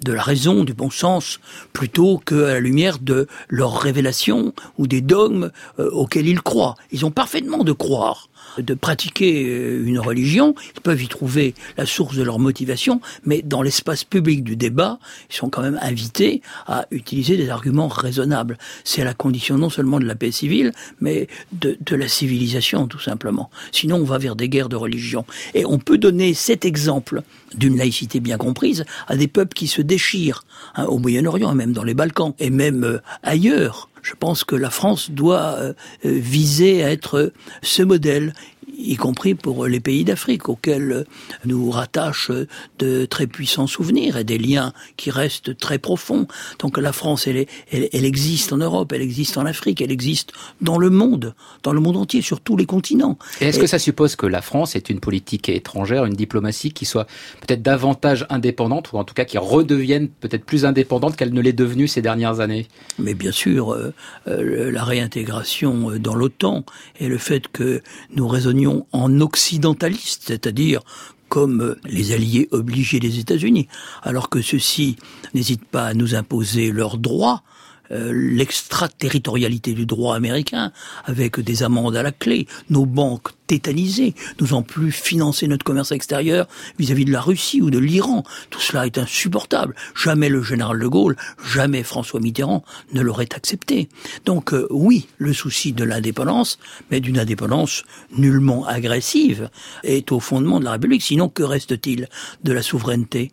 de 0.03 0.13
la 0.13 0.23
raison, 0.23 0.63
du 0.63 0.73
bon 0.73 0.89
sens, 0.89 1.39
plutôt 1.73 2.17
qu'à 2.17 2.35
la 2.35 2.59
lumière 2.59 2.97
de 2.99 3.27
leurs 3.49 3.79
révélations 3.79 4.53
ou 4.77 4.87
des 4.87 5.01
dogmes 5.01 5.51
euh, 5.79 5.89
auxquels 5.91 6.27
ils 6.27 6.41
croient. 6.41 6.75
Ils 6.91 7.05
ont 7.05 7.11
parfaitement 7.11 7.63
de 7.63 7.71
croire 7.71 8.29
de 8.57 8.73
pratiquer 8.73 9.45
euh, 9.45 9.85
une 9.85 9.99
religion, 9.99 10.55
ils 10.75 10.81
peuvent 10.81 11.01
y 11.01 11.07
trouver 11.07 11.53
la 11.77 11.85
source 11.85 12.15
de 12.15 12.23
leur 12.23 12.39
motivation, 12.39 13.01
mais 13.25 13.41
dans 13.41 13.61
l'espace 13.61 14.03
public 14.03 14.43
du 14.43 14.55
débat, 14.55 14.99
ils 15.29 15.35
sont 15.35 15.49
quand 15.49 15.61
même 15.61 15.79
invités 15.81 16.41
à 16.67 16.85
utiliser 16.91 17.37
des 17.37 17.49
arguments 17.49 17.87
raisonnables. 17.87 18.57
C'est 18.83 19.03
la 19.03 19.13
condition 19.13 19.57
non 19.57 19.69
seulement 19.69 19.99
de 19.99 20.05
la 20.05 20.15
paix 20.15 20.31
civile, 20.31 20.71
mais 20.99 21.27
de, 21.51 21.77
de 21.79 21.95
la 21.95 22.07
civilisation, 22.07 22.87
tout 22.87 22.99
simplement. 22.99 23.49
Sinon, 23.71 23.97
on 23.97 24.03
va 24.03 24.17
vers 24.17 24.35
des 24.35 24.49
guerres 24.49 24.69
de 24.69 24.75
religion. 24.75 25.25
Et 25.53 25.65
on 25.65 25.79
peut 25.79 25.97
donner 25.97 26.33
cet 26.33 26.65
exemple 26.65 27.21
d'une 27.55 27.77
laïcité 27.77 28.19
bien 28.19 28.37
comprise, 28.37 28.85
à 29.07 29.15
des 29.15 29.27
peuples 29.27 29.53
qui 29.53 29.67
se 29.67 29.81
déchirent, 29.81 30.43
hein, 30.75 30.85
au 30.85 30.99
Moyen-Orient, 30.99 31.53
même 31.53 31.73
dans 31.73 31.83
les 31.83 31.93
Balkans, 31.93 32.33
et 32.39 32.49
même 32.49 32.83
euh, 32.83 32.99
ailleurs. 33.23 33.90
Je 34.01 34.13
pense 34.15 34.43
que 34.43 34.55
la 34.55 34.69
France 34.69 35.11
doit 35.11 35.55
euh, 35.59 35.73
viser 36.03 36.83
à 36.83 36.91
être 36.91 37.31
ce 37.61 37.83
modèle 37.83 38.33
y 38.81 38.95
compris 38.95 39.35
pour 39.35 39.67
les 39.67 39.79
pays 39.79 40.03
d'Afrique 40.03 40.49
auxquels 40.49 41.05
nous 41.45 41.69
rattachent 41.69 42.31
de 42.79 43.05
très 43.05 43.27
puissants 43.27 43.67
souvenirs 43.67 44.17
et 44.17 44.23
des 44.23 44.37
liens 44.37 44.73
qui 44.97 45.11
restent 45.11 45.57
très 45.57 45.77
profonds. 45.77 46.27
Donc 46.59 46.77
la 46.77 46.91
France, 46.91 47.27
elle, 47.27 47.45
elle, 47.71 48.05
existe 48.05 48.53
en 48.53 48.57
Europe, 48.57 48.91
elle 48.93 49.01
existe 49.01 49.37
en 49.37 49.45
Afrique, 49.45 49.81
elle 49.81 49.91
existe 49.91 50.33
dans 50.61 50.77
le 50.77 50.89
monde, 50.89 51.33
dans 51.63 51.73
le 51.73 51.79
monde 51.79 51.97
entier, 51.97 52.21
sur 52.21 52.41
tous 52.41 52.57
les 52.57 52.65
continents. 52.65 53.17
Et 53.39 53.45
est-ce 53.45 53.59
que 53.59 53.67
ça 53.67 53.79
suppose 53.79 54.15
que 54.15 54.25
la 54.25 54.41
France 54.41 54.75
est 54.75 54.89
une 54.89 54.99
politique 54.99 55.49
étrangère, 55.49 56.05
une 56.05 56.13
diplomatie 56.13 56.71
qui 56.71 56.85
soit 56.85 57.05
peut-être 57.41 57.61
davantage 57.61 58.25
indépendante, 58.29 58.91
ou 58.93 58.97
en 58.97 59.03
tout 59.03 59.13
cas 59.13 59.25
qui 59.25 59.37
redevienne 59.37 60.09
peut-être 60.09 60.45
plus 60.45 60.65
indépendante 60.65 61.15
qu'elle 61.15 61.33
ne 61.33 61.41
l'est 61.41 61.53
devenue 61.53 61.87
ces 61.87 62.01
dernières 62.01 62.39
années? 62.39 62.67
Mais 62.99 63.13
bien 63.13 63.31
sûr, 63.31 63.73
euh, 63.73 63.93
euh, 64.27 64.71
la 64.71 64.83
réintégration 64.83 65.91
dans 65.99 66.15
l'OTAN 66.15 66.63
et 66.99 67.07
le 67.07 67.17
fait 67.17 67.47
que 67.47 67.81
nous 68.15 68.27
raisonnions 68.27 68.70
en 68.91 69.21
occidentaliste, 69.21 70.23
c'est-à-dire 70.27 70.81
comme 71.29 71.77
les 71.85 72.11
alliés 72.11 72.49
obligés 72.51 72.99
des 72.99 73.19
États-Unis, 73.19 73.69
alors 74.03 74.29
que 74.29 74.41
ceux-ci 74.41 74.97
n'hésitent 75.33 75.65
pas 75.65 75.85
à 75.85 75.93
nous 75.93 76.13
imposer 76.13 76.71
leurs 76.71 76.97
droits, 76.97 77.41
euh, 77.91 78.11
l'extraterritorialité 78.13 79.73
du 79.73 79.85
droit 79.85 80.15
américain, 80.15 80.71
avec 81.05 81.39
des 81.39 81.63
amendes 81.63 81.95
à 81.95 82.03
la 82.03 82.11
clé, 82.11 82.47
nos 82.69 82.85
banques 82.85 83.29
tétanisées, 83.47 84.15
n'osant 84.39 84.61
plus 84.61 84.91
financer 84.91 85.47
notre 85.47 85.65
commerce 85.65 85.91
extérieur 85.91 86.47
vis-à-vis 86.79 87.05
de 87.05 87.11
la 87.11 87.19
Russie 87.19 87.61
ou 87.61 87.69
de 87.69 87.79
l'Iran. 87.79 88.23
Tout 88.49 88.61
cela 88.61 88.85
est 88.85 88.97
insupportable. 88.97 89.75
Jamais 89.93 90.29
le 90.29 90.41
général 90.41 90.79
de 90.79 90.87
Gaulle, 90.87 91.17
jamais 91.45 91.83
François 91.83 92.21
Mitterrand 92.21 92.63
ne 92.93 93.01
l'aurait 93.01 93.35
accepté. 93.35 93.89
Donc 94.25 94.53
euh, 94.53 94.67
oui, 94.69 95.07
le 95.17 95.33
souci 95.33 95.73
de 95.73 95.83
l'indépendance, 95.83 96.59
mais 96.91 97.01
d'une 97.01 97.19
indépendance 97.19 97.83
nullement 98.17 98.65
agressive, 98.65 99.49
est 99.83 100.11
au 100.11 100.19
fondement 100.19 100.59
de 100.59 100.65
la 100.65 100.71
République. 100.71 101.03
Sinon, 101.03 101.27
que 101.27 101.43
reste-t-il 101.43 102.07
de 102.43 102.53
la 102.53 102.61
souveraineté? 102.61 103.31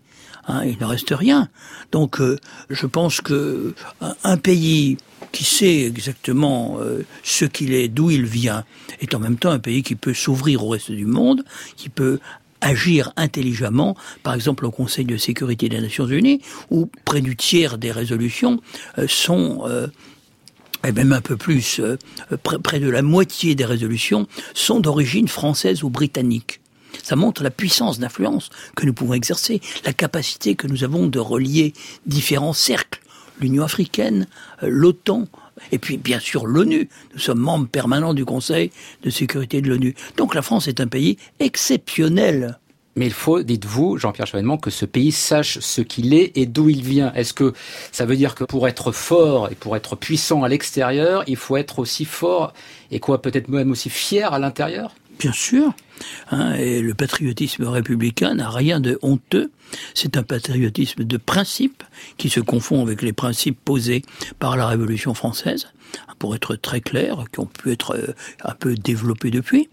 Hein, 0.48 0.64
il 0.64 0.78
ne 0.80 0.86
reste 0.86 1.10
rien. 1.10 1.48
Donc, 1.92 2.20
euh, 2.20 2.38
je 2.70 2.86
pense 2.86 3.20
que 3.20 3.74
un, 4.24 4.36
pays 4.38 4.96
qui 5.30 5.44
sait 5.44 5.84
exactement 5.84 6.78
euh, 6.80 7.02
ce 7.22 7.44
qu'il 7.44 7.74
est, 7.74 7.88
d'où 7.88 8.10
il 8.10 8.24
vient, 8.24 8.64
est 9.00 9.14
en 9.14 9.18
même 9.18 9.36
temps 9.36 9.50
un 9.50 9.58
pays 9.58 9.82
qui 9.82 9.94
peut 9.94 10.14
s'ouvrir 10.14 10.64
au 10.64 10.70
reste 10.70 10.90
du 10.90 11.04
monde, 11.04 11.44
qui 11.76 11.90
peut 11.90 12.18
agir 12.62 13.12
intelligemment, 13.16 13.94
par 14.22 14.34
exemple 14.34 14.64
au 14.64 14.70
Conseil 14.70 15.04
de 15.04 15.18
sécurité 15.18 15.68
des 15.68 15.80
Nations 15.80 16.08
Unies, 16.08 16.40
où 16.70 16.90
près 17.04 17.20
du 17.20 17.36
tiers 17.36 17.76
des 17.76 17.92
résolutions 17.92 18.60
euh, 18.96 19.06
sont 19.06 19.64
et 20.86 20.92
même 20.92 21.12
un 21.12 21.20
peu 21.20 21.36
plus, 21.36 21.80
près 22.62 22.78
de 22.78 22.88
la 22.88 23.02
moitié 23.02 23.56
des 23.56 23.64
résolutions 23.64 24.28
sont 24.54 24.78
d'origine 24.78 25.26
française 25.26 25.82
ou 25.82 25.90
britannique. 25.90 26.60
Ça 27.02 27.16
montre 27.16 27.42
la 27.42 27.50
puissance 27.50 27.98
d'influence 27.98 28.50
que 28.76 28.86
nous 28.86 28.94
pouvons 28.94 29.14
exercer, 29.14 29.60
la 29.84 29.92
capacité 29.92 30.54
que 30.54 30.66
nous 30.66 30.84
avons 30.84 31.06
de 31.06 31.18
relier 31.18 31.72
différents 32.06 32.52
cercles, 32.52 33.00
l'Union 33.40 33.64
africaine, 33.64 34.26
euh, 34.62 34.68
l'OTAN, 34.70 35.26
et 35.72 35.78
puis 35.78 35.96
bien 35.96 36.20
sûr 36.20 36.46
l'ONU. 36.46 36.88
Nous 37.14 37.20
sommes 37.20 37.40
membres 37.40 37.68
permanents 37.68 38.14
du 38.14 38.24
Conseil 38.24 38.70
de 39.02 39.10
sécurité 39.10 39.60
de 39.60 39.68
l'ONU. 39.68 39.94
Donc 40.16 40.34
la 40.34 40.42
France 40.42 40.68
est 40.68 40.80
un 40.80 40.86
pays 40.86 41.18
exceptionnel. 41.40 42.58
Mais 42.96 43.06
il 43.06 43.12
faut, 43.12 43.44
dites-vous, 43.44 43.96
Jean-Pierre 43.96 44.26
Chevènement, 44.26 44.58
que 44.58 44.70
ce 44.70 44.84
pays 44.84 45.12
sache 45.12 45.60
ce 45.60 45.80
qu'il 45.82 46.12
est 46.14 46.36
et 46.36 46.46
d'où 46.46 46.68
il 46.68 46.82
vient. 46.82 47.12
Est-ce 47.14 47.32
que 47.32 47.52
ça 47.92 48.04
veut 48.06 48.16
dire 48.16 48.34
que 48.34 48.42
pour 48.42 48.66
être 48.66 48.90
fort 48.90 49.48
et 49.52 49.54
pour 49.54 49.76
être 49.76 49.94
puissant 49.94 50.42
à 50.42 50.48
l'extérieur, 50.48 51.22
il 51.28 51.36
faut 51.36 51.56
être 51.56 51.78
aussi 51.78 52.04
fort 52.04 52.52
et 52.90 52.98
quoi, 52.98 53.22
peut-être 53.22 53.48
même 53.48 53.70
aussi 53.70 53.88
fier 53.88 54.32
à 54.32 54.40
l'intérieur? 54.40 54.96
Bien 55.18 55.32
sûr. 55.32 55.74
Hein, 56.30 56.54
et 56.54 56.80
le 56.80 56.94
patriotisme 56.94 57.64
républicain 57.64 58.34
n'a 58.34 58.50
rien 58.50 58.80
de 58.80 58.98
honteux. 59.02 59.50
C'est 59.94 60.16
un 60.16 60.22
patriotisme 60.22 61.04
de 61.04 61.16
principe 61.16 61.82
qui 62.16 62.30
se 62.30 62.40
confond 62.40 62.82
avec 62.82 63.02
les 63.02 63.12
principes 63.12 63.58
posés 63.64 64.02
par 64.38 64.56
la 64.56 64.66
Révolution 64.68 65.14
française, 65.14 65.68
pour 66.18 66.34
être 66.34 66.56
très 66.56 66.80
clair, 66.80 67.24
qui 67.32 67.40
ont 67.40 67.46
pu 67.46 67.72
être 67.72 67.96
euh, 67.96 68.14
un 68.44 68.54
peu 68.54 68.74
développés 68.74 69.30
depuis. 69.30 69.68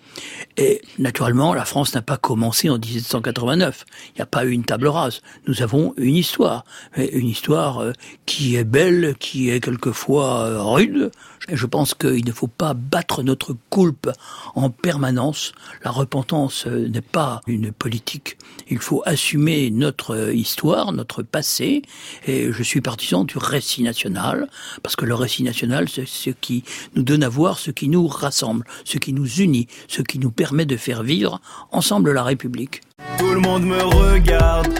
Et 0.57 0.81
naturellement, 0.99 1.53
la 1.53 1.65
France 1.65 1.93
n'a 1.95 2.01
pas 2.01 2.17
commencé 2.17 2.69
en 2.69 2.77
1789. 2.77 3.85
Il 4.09 4.17
n'y 4.17 4.21
a 4.21 4.25
pas 4.25 4.45
eu 4.45 4.51
une 4.51 4.63
table 4.63 4.87
rase. 4.87 5.21
Nous 5.47 5.61
avons 5.61 5.93
une 5.97 6.15
histoire, 6.15 6.65
une 6.97 7.27
histoire 7.27 7.79
euh, 7.79 7.91
qui 8.25 8.55
est 8.55 8.63
belle, 8.63 9.15
qui 9.19 9.49
est 9.49 9.59
quelquefois 9.59 10.41
euh, 10.41 10.61
rude, 10.61 11.11
je 11.49 11.65
pense 11.65 11.93
qu'il 11.93 12.25
ne 12.25 12.31
faut 12.31 12.47
pas 12.47 12.73
battre 12.73 13.21
notre 13.21 13.55
coulpe 13.69 14.09
en 14.55 14.69
permanence. 14.69 15.53
La 15.83 15.91
repentance 15.91 16.65
n'est 16.65 17.01
pas 17.01 17.41
une 17.45 17.71
politique. 17.71 18.37
Il 18.69 18.79
faut 18.79 19.03
assumer 19.05 19.69
notre 19.69 20.15
euh, 20.15 20.33
histoire, 20.33 20.91
notre 20.91 21.23
passé. 21.23 21.81
Et 22.27 22.51
je 22.51 22.63
suis 22.63 22.81
partisan 22.81 23.23
du 23.23 23.37
récit 23.37 23.83
national, 23.83 24.47
parce 24.83 24.95
que 24.95 25.05
le 25.05 25.15
récit 25.15 25.43
national, 25.43 25.87
c'est 25.89 26.07
ce 26.07 26.29
qui 26.29 26.63
nous 26.95 27.03
donne 27.03 27.23
à 27.23 27.29
voir, 27.29 27.59
ce 27.59 27.71
qui 27.71 27.89
nous 27.89 28.07
rassemble, 28.07 28.65
ce 28.83 28.97
qui 28.97 29.13
nous 29.13 29.27
unit, 29.27 29.67
ce 29.87 30.01
qui 30.01 30.19
nous 30.19 30.31
permet 30.31 30.65
de 30.65 30.77
faire 30.77 31.03
vivre 31.03 31.39
ensemble 31.71 32.11
la 32.11 32.23
République. 32.23 32.81
Tout 33.17 33.31
le 33.31 33.39
monde 33.39 33.63
me 33.63 33.81
regarde. 33.81 34.73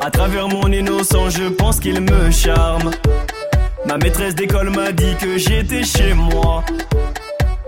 À 0.00 0.10
travers 0.10 0.48
mon 0.48 0.70
innocence, 0.70 1.36
je 1.36 1.48
pense 1.48 1.80
qu'il 1.80 2.00
me 2.00 2.30
charme. 2.30 2.90
Ma 3.86 3.98
maîtresse 3.98 4.34
d'école 4.34 4.70
m'a 4.70 4.92
dit 4.92 5.14
que 5.20 5.36
j'étais 5.36 5.82
chez 5.82 6.14
moi. 6.14 6.64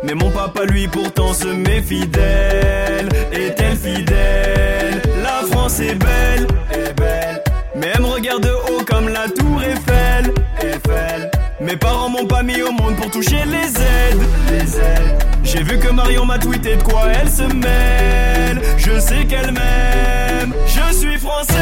Mais 0.02 0.14
mon 0.14 0.31
papa, 0.31 0.64
lui, 0.64 0.87
pourtant 0.88 1.33
se 1.33 1.48
met 1.48 1.83
fidèle. 1.83 3.09
Est-elle 3.33 3.76
fidèle? 3.76 4.86
France 5.50 5.80
est 5.80 5.94
belle, 5.94 6.46
est 6.72 6.92
belle. 6.94 7.42
Mais 7.76 7.88
elle 7.94 8.02
me 8.02 8.06
regarde 8.06 8.42
de 8.42 8.50
haut 8.50 8.85
comme 8.87 9.09
la 9.09 9.28
tour 9.28 9.62
Eiffel, 9.62 10.32
Eiffel. 10.61 11.30
Mes 11.61 11.76
parents 11.76 12.09
m'ont 12.09 12.26
pas 12.26 12.42
mis 12.42 12.62
au 12.62 12.72
monde 12.72 12.96
pour 12.96 13.11
toucher 13.11 13.44
les 13.46 13.68
aides, 13.80 14.22
les 14.50 14.76
aides. 14.76 15.24
J'ai 15.42 15.62
vu 15.62 15.78
que 15.78 15.90
Marion 15.90 16.24
m'a 16.24 16.38
tweeté 16.38 16.76
de 16.76 16.82
quoi 16.82 17.02
elle 17.20 17.28
se 17.28 17.42
mêle. 17.42 18.61
Je 18.76 18.98
sais 18.98 19.24
qu'elle 19.26 19.52
m'aime, 19.52 20.54
je 20.66 20.94
suis 20.94 21.18
français. 21.18 21.54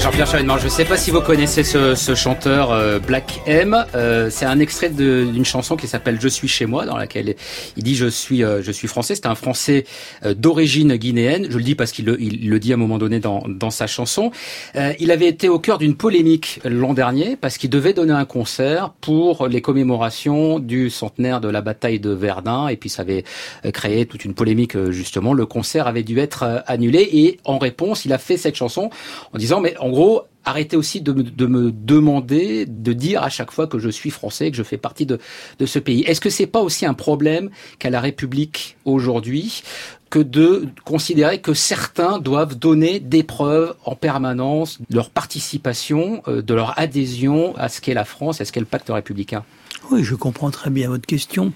Jean-Pierre 0.00 0.26
Chevènement, 0.28 0.58
je 0.58 0.66
ne 0.66 0.68
sais 0.68 0.84
pas 0.84 0.96
si 0.96 1.10
vous 1.10 1.20
connaissez 1.20 1.64
ce, 1.64 2.14
chanteur 2.14 2.70
euh, 2.70 3.00
Black 3.00 3.40
M. 3.46 3.84
Euh, 3.96 4.30
c'est 4.30 4.44
un 4.44 4.60
extrait 4.60 4.90
d'une 4.90 5.44
chanson 5.44 5.76
qui 5.76 5.88
s'appelle 5.88 6.18
Je 6.20 6.28
suis 6.28 6.46
chez 6.46 6.66
moi, 6.66 6.86
dans 6.86 6.96
laquelle 6.96 7.34
il 7.76 7.82
dit 7.82 7.96
je 7.96 8.06
suis 8.06 8.44
euh, 8.44 8.62
je 8.62 8.70
suis 8.70 8.86
français. 8.86 9.16
C'est 9.16 9.26
un 9.26 9.34
français 9.34 9.84
d'origine 10.24 10.94
guinéenne. 10.96 11.46
Je 11.50 11.56
le 11.56 11.64
dis 11.64 11.74
parce 11.74 11.90
qu'il 11.90 12.04
le, 12.04 12.16
le, 12.16 12.58
dit 12.60 12.70
à 12.72 12.74
un 12.74 12.78
moment 12.78 12.98
donné 12.98 13.18
dans, 13.18 13.42
dans 13.48 13.70
sa 13.70 13.86
chanson. 13.88 14.30
il 14.74 15.10
avait 15.10 15.26
été 15.26 15.48
au 15.48 15.58
cœur 15.58 15.78
d'une 15.78 15.96
polémique 15.96 16.60
l'an 16.64 16.94
dernier 16.94 17.36
parce 17.36 17.58
qu'il 17.58 17.70
devait 17.70 17.92
donner 17.92 18.12
un 18.12 18.24
concert 18.24 18.92
pour 19.00 19.48
les 19.48 19.60
commémorations 19.60 20.60
du 20.60 20.90
centenaire 20.90 21.40
de 21.40 21.48
la 21.48 21.60
bataille 21.60 21.98
de 21.98 22.10
Verdun 22.10 22.68
et 22.68 22.76
puis 22.76 22.88
ça 22.88 23.02
avait 23.02 23.24
créé 23.72 24.06
toute 24.06 24.24
une 24.24 24.34
polémique 24.34 24.78
justement. 24.90 25.32
Le 25.32 25.46
concert 25.46 25.88
avait 25.88 26.04
dû 26.04 26.18
être 26.18 26.62
annulé 26.66 27.08
et 27.12 27.38
en 27.44 27.58
réponse, 27.58 28.04
il 28.04 28.12
a 28.12 28.18
fait 28.18 28.36
cette 28.36 28.54
chanson 28.54 28.90
en 29.32 29.38
disant 29.38 29.60
mais 29.60 29.74
en 29.88 29.90
gros, 29.90 30.24
arrêtez 30.44 30.76
aussi 30.76 31.00
de 31.00 31.12
me, 31.12 31.72
demander, 31.72 32.66
de 32.66 32.92
dire 32.92 33.22
à 33.22 33.30
chaque 33.30 33.50
fois 33.50 33.66
que 33.66 33.78
je 33.78 33.88
suis 33.88 34.10
français, 34.10 34.50
que 34.50 34.56
je 34.56 34.62
fais 34.62 34.76
partie 34.76 35.06
de, 35.06 35.18
ce 35.64 35.78
pays. 35.78 36.02
Est-ce 36.02 36.20
que 36.20 36.28
c'est 36.28 36.46
pas 36.46 36.60
aussi 36.60 36.84
un 36.84 36.92
problème 36.92 37.48
qu'a 37.78 37.88
la 37.88 38.02
République 38.02 38.76
aujourd'hui 38.84 39.62
que 40.10 40.18
de 40.18 40.68
considérer 40.84 41.40
que 41.40 41.54
certains 41.54 42.18
doivent 42.18 42.58
donner 42.58 43.00
des 43.00 43.22
preuves 43.22 43.74
en 43.86 43.94
permanence 43.94 44.78
de 44.90 44.96
leur 44.96 45.08
participation, 45.08 46.22
euh, 46.28 46.42
de 46.42 46.54
leur 46.54 46.78
adhésion 46.78 47.56
à 47.56 47.70
ce 47.70 47.80
qu'est 47.80 47.94
la 47.94 48.04
France, 48.04 48.42
à 48.42 48.44
ce 48.44 48.52
qu'est 48.52 48.60
le 48.60 48.66
pacte 48.66 48.90
républicain? 48.90 49.44
Oui, 49.90 50.04
je 50.04 50.14
comprends 50.14 50.50
très 50.50 50.70
bien 50.70 50.88
votre 50.88 51.06
question. 51.06 51.52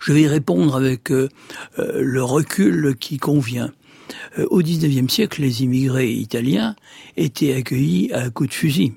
Je 0.00 0.12
vais 0.12 0.22
y 0.22 0.28
répondre 0.28 0.76
avec 0.76 1.10
euh, 1.10 1.28
euh, 1.80 2.00
le 2.02 2.22
recul 2.22 2.96
qui 2.98 3.18
convient. 3.18 3.72
Euh, 4.38 4.46
au 4.50 4.62
XIXe 4.62 5.12
siècle, 5.12 5.42
les 5.42 5.62
immigrés 5.62 6.10
italiens 6.10 6.76
étaient 7.16 7.54
accueillis 7.54 8.12
à 8.12 8.30
coups 8.30 8.50
de 8.50 8.54
fusil. 8.54 8.92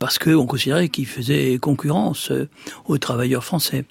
parce 0.00 0.18
qu'on 0.18 0.46
considérait 0.46 0.88
qu'il 0.88 1.06
faisait 1.06 1.58
concurrence 1.58 2.30
aux 2.86 2.98
travailleurs 2.98 3.44
français. 3.44 3.84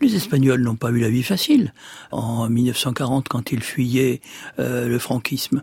Les 0.00 0.14
Espagnols 0.14 0.62
n'ont 0.62 0.76
pas 0.76 0.90
eu 0.90 0.98
la 0.98 1.08
vie 1.08 1.22
facile 1.22 1.72
en 2.10 2.48
1940 2.48 3.28
quand 3.28 3.52
ils 3.52 3.62
fuyaient 3.62 4.20
euh, 4.58 4.88
le 4.88 4.98
franquisme. 4.98 5.62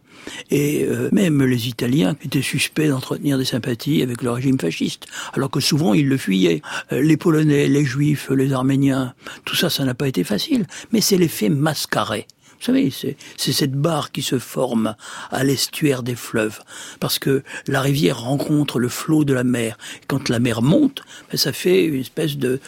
Et 0.51 0.85
euh, 0.85 1.09
même 1.11 1.43
les 1.43 1.67
Italiens 1.67 2.15
étaient 2.23 2.41
suspects 2.41 2.87
d'entretenir 2.87 3.37
des 3.37 3.45
sympathies 3.45 4.01
avec 4.01 4.21
le 4.21 4.31
régime 4.31 4.59
fasciste, 4.59 5.07
alors 5.33 5.49
que 5.49 5.59
souvent 5.59 5.93
ils 5.93 6.07
le 6.07 6.17
fuyaient. 6.17 6.61
Euh, 6.91 7.01
les 7.01 7.17
Polonais, 7.17 7.67
les 7.67 7.85
Juifs, 7.85 8.29
les 8.29 8.53
Arméniens, 8.53 9.13
tout 9.45 9.55
ça, 9.55 9.69
ça 9.69 9.85
n'a 9.85 9.93
pas 9.93 10.07
été 10.07 10.23
facile. 10.23 10.65
Mais 10.91 11.01
c'est 11.01 11.17
l'effet 11.17 11.49
mascaré. 11.49 12.27
Vous 12.63 12.67
savez, 12.67 12.93
c'est 13.35 13.51
cette 13.51 13.73
barre 13.73 14.13
qui 14.13 14.21
se 14.21 14.39
forme 14.39 14.95
à 15.31 15.43
l'estuaire 15.43 16.01
des 16.01 16.15
fleuves, 16.15 16.61
parce 17.01 17.19
que 17.19 17.43
la 17.67 17.81
rivière 17.81 18.21
rencontre 18.21 18.79
le 18.79 18.87
flot 18.87 19.25
de 19.25 19.33
la 19.33 19.43
mer. 19.43 19.77
Quand 20.07 20.29
la 20.29 20.39
mer 20.39 20.61
monte, 20.61 21.01
ben, 21.29 21.37
ça 21.37 21.51
fait 21.51 21.83
une 21.83 21.99
espèce 21.99 22.37
de, 22.37 22.61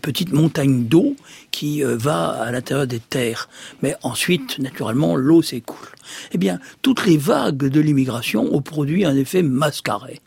petite 0.00 0.32
montagne 0.32 0.84
d'eau 0.84 1.16
qui 1.50 1.82
euh, 1.82 1.96
va 1.96 2.28
à 2.28 2.52
l'intérieur 2.52 2.86
des 2.86 3.00
terres. 3.00 3.48
Mais 3.82 3.96
ensuite, 4.02 4.60
naturellement, 4.60 5.16
l'eau 5.16 5.42
s'écoule 5.42 5.88
eh 6.32 6.38
bien, 6.38 6.58
toutes 6.82 7.06
les 7.06 7.16
vagues 7.16 7.68
de 7.68 7.80
l'immigration 7.80 8.54
ont 8.54 8.62
produit 8.62 9.04
un 9.04 9.16
effet 9.16 9.42
mascaré. 9.42 10.20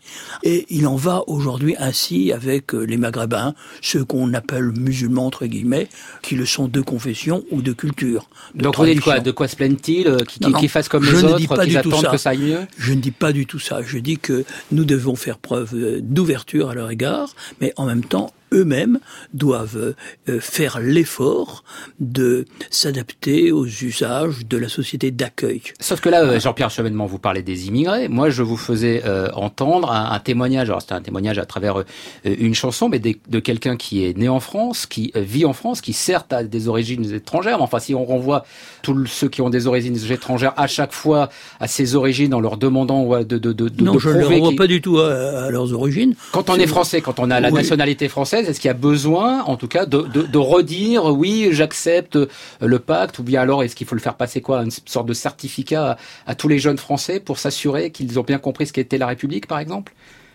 Et 0.44 0.66
il 0.70 0.88
en 0.88 0.96
va 0.96 1.24
aujourd'hui 1.28 1.76
ainsi 1.78 2.32
avec 2.32 2.74
euh, 2.74 2.84
les 2.84 2.98
Maghrébins, 2.98 3.54
ceux 3.82 4.04
qu'on 4.04 4.34
appelle 4.34 4.72
musulmans, 4.78 5.26
entre 5.26 5.46
guillemets, 5.46 5.88
qui 6.22 6.36
le 6.36 6.46
sont 6.46 6.68
de 6.68 6.82
confession 6.82 7.44
ou 7.52 7.62
de 7.62 7.74
culture. 7.74 8.30
Donc 8.56 8.78
on 8.80 8.86
dit 8.86 8.96
quoi 8.96 9.20
De 9.20 9.32
quoi 9.32 9.48
se 9.48 9.56
plaignent-ils 9.56 10.08
euh, 10.08 10.18
Qu'ils 10.18 10.70
fassent 10.70 10.90
comme 10.90 11.06
les 11.06 11.24
autres, 11.24 11.64
qu'ils 11.64 11.78
attendent 11.78 12.12
que 12.12 12.18
ça 12.18 12.32
aille 12.32 12.40
mieux? 12.40 12.68
Je 12.78 12.94
ne 12.94 13.00
dis 13.00 13.12
pas 13.12 13.32
du 13.32 13.46
tout 13.46 13.60
ça. 13.60 13.82
Je 13.82 13.98
dis 13.98 14.18
que 14.18 14.46
nous 14.72 14.86
devons 14.86 15.16
faire 15.16 15.38
preuve 15.38 15.74
d'ouverture 16.02 16.70
à 16.70 16.76
leur 16.76 16.90
égard, 16.92 17.36
mais 17.62 17.74
en 17.78 17.86
même 17.86 18.04
temps 18.04 18.32
eux-mêmes 18.54 19.00
doivent 19.34 19.96
euh, 20.30 20.40
faire 20.40 20.80
l'effort 20.80 21.64
de 22.00 22.46
s'adapter 22.70 23.52
aux 23.52 23.66
usages 23.66 24.46
de 24.46 24.58
la 24.58 24.70
société 24.70 25.12
d'accueil. 25.12 25.62
Sauf 25.80 26.00
que 26.00 26.10
là, 26.10 26.24
euh, 26.24 26.40
Jean-Pierre 26.40 26.70
Chevènement, 26.70 27.06
vous 27.06 27.20
parlez 27.20 27.42
des 27.42 27.68
immigrés. 27.68 28.08
Moi, 28.08 28.30
je 28.30 28.44
vous 28.44 28.58
faisais 28.58 29.02
euh, 29.06 29.30
entendre 29.34 29.92
un, 29.92 30.20
témoignage. 30.20 30.70
Alors, 30.70 30.82
c'était 30.82 30.94
un 30.94 31.02
témoignage 31.02 31.40
à 31.40 31.46
travers 31.46 31.84
une 32.24 32.54
chanson, 32.54 32.88
mais 32.88 33.00
de, 33.00 33.40
quelqu'un 33.40 33.76
qui 33.76 34.06
est 34.06 34.18
né 34.18 34.30
en 34.30 34.40
France, 34.40 34.86
qui 34.86 35.12
vit 35.16 35.46
en 35.46 35.54
France, 35.54 35.82
qui 35.82 35.94
certes 35.94 36.32
a 36.32 36.44
des 36.44 36.68
origines 36.68 37.14
étrangères. 37.14 37.58
Mais 37.58 37.64
enfin, 37.64 37.80
si 37.80 37.94
on 37.94 38.06
renvoie 38.06 38.46
tous 38.82 39.06
ceux 39.06 39.28
qui 39.28 39.42
ont 39.42 39.50
des 39.50 39.68
origines 39.68 39.98
étrangères 40.12 40.54
à 40.56 40.68
chaque 40.68 40.94
fois 40.94 41.30
à 41.60 41.68
ses 41.68 41.96
origines 41.96 42.34
en 42.34 42.40
leur 42.40 42.58
demandant 42.58 43.24
de, 43.24 43.38
de, 43.38 43.52
de, 43.52 43.84
non, 43.84 44.00
je 44.00 44.10
ne 44.10 44.24
renvoie 44.24 44.56
pas 44.56 44.68
du 44.68 44.82
tout 44.82 45.00
à, 45.00 45.50
leurs 45.50 45.74
origines. 45.74 46.16
Quand 46.32 46.50
on 46.50 46.56
est, 46.56 46.68
français, 46.68 47.02
quand 47.02 47.20
on 47.20 47.30
a 47.32 47.40
la 47.40 47.52
nationalité 47.52 48.08
française, 48.08 48.43
est-ce 48.48 48.60
qu'il 48.60 48.68
y 48.68 48.72
a 48.72 48.76
besoin, 48.76 49.44
en 49.44 49.58
tout 49.58 49.68
cas, 49.68 49.86
de, 49.86 50.38
redire 50.38 51.06
oui, 51.06 51.50
j'accepte 51.52 52.18
le 52.62 52.80
pacte, 52.80 53.20
ou 53.20 53.24
bien 53.24 53.42
alors 53.42 53.64
est-ce 53.64 53.76
qu'il 53.76 53.88
faut 53.88 53.96
le 53.96 54.02
faire 54.02 54.16
passer 54.16 54.42
quoi, 54.42 54.64
une 54.64 54.72
sorte 54.72 55.08
de 55.08 55.14
certificat 55.14 55.98
à, 56.26 56.36
tous 56.36 56.48
les 56.48 56.60
jeunes 56.60 56.78
Français 56.78 57.20
pour 57.20 57.40
s'assurer 57.40 57.92
qu'ils 57.92 58.20
ont 58.20 58.24
bien 58.24 58.40
compris 58.40 58.68
ce 58.68 58.74
qu'était 58.74 58.98
la 58.98 59.08
République, 59.08 59.48
par 59.48 59.60
exemple? 59.60 59.94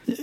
Euh, 0.09 0.15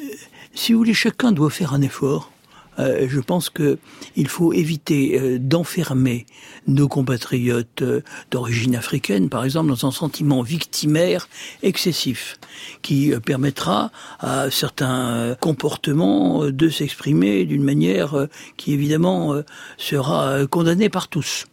Si 0.54 0.74
vous 0.74 0.80
voulez, 0.80 0.94
chacun 0.94 1.32
doit 1.32 1.50
faire 1.50 1.74
un 1.74 1.82
effort. 1.82 2.32
Euh, 2.80 3.08
je 3.10 3.20
pense 3.20 3.50
que 3.50 3.78
il 4.16 4.28
faut 4.28 4.54
éviter 4.54 5.20
euh, 5.20 5.40
d'enfermer 5.40 6.26
nos 6.68 6.88
compatriotes 6.88 7.82
euh, 7.82 8.02
d'origine 8.32 8.76
africaine, 8.76 9.30
par 9.30 9.46
exemple, 9.46 9.70
dans 9.70 9.86
un 9.86 9.92
sentiment 9.92 10.42
victimaire 10.42 11.28
excessif, 11.64 12.38
qui 12.82 13.14
permettra 13.26 13.92
à 14.20 14.50
certains 14.50 15.36
comportements 15.40 16.46
de 16.46 16.70
s'exprimer 16.70 17.46
d'une 17.46 17.64
manière 17.64 18.28
qui 18.58 18.74
évidemment 18.74 19.36
sera 19.78 20.46
condamnée 20.48 20.90
par 20.90 21.08
tous. 21.08 21.46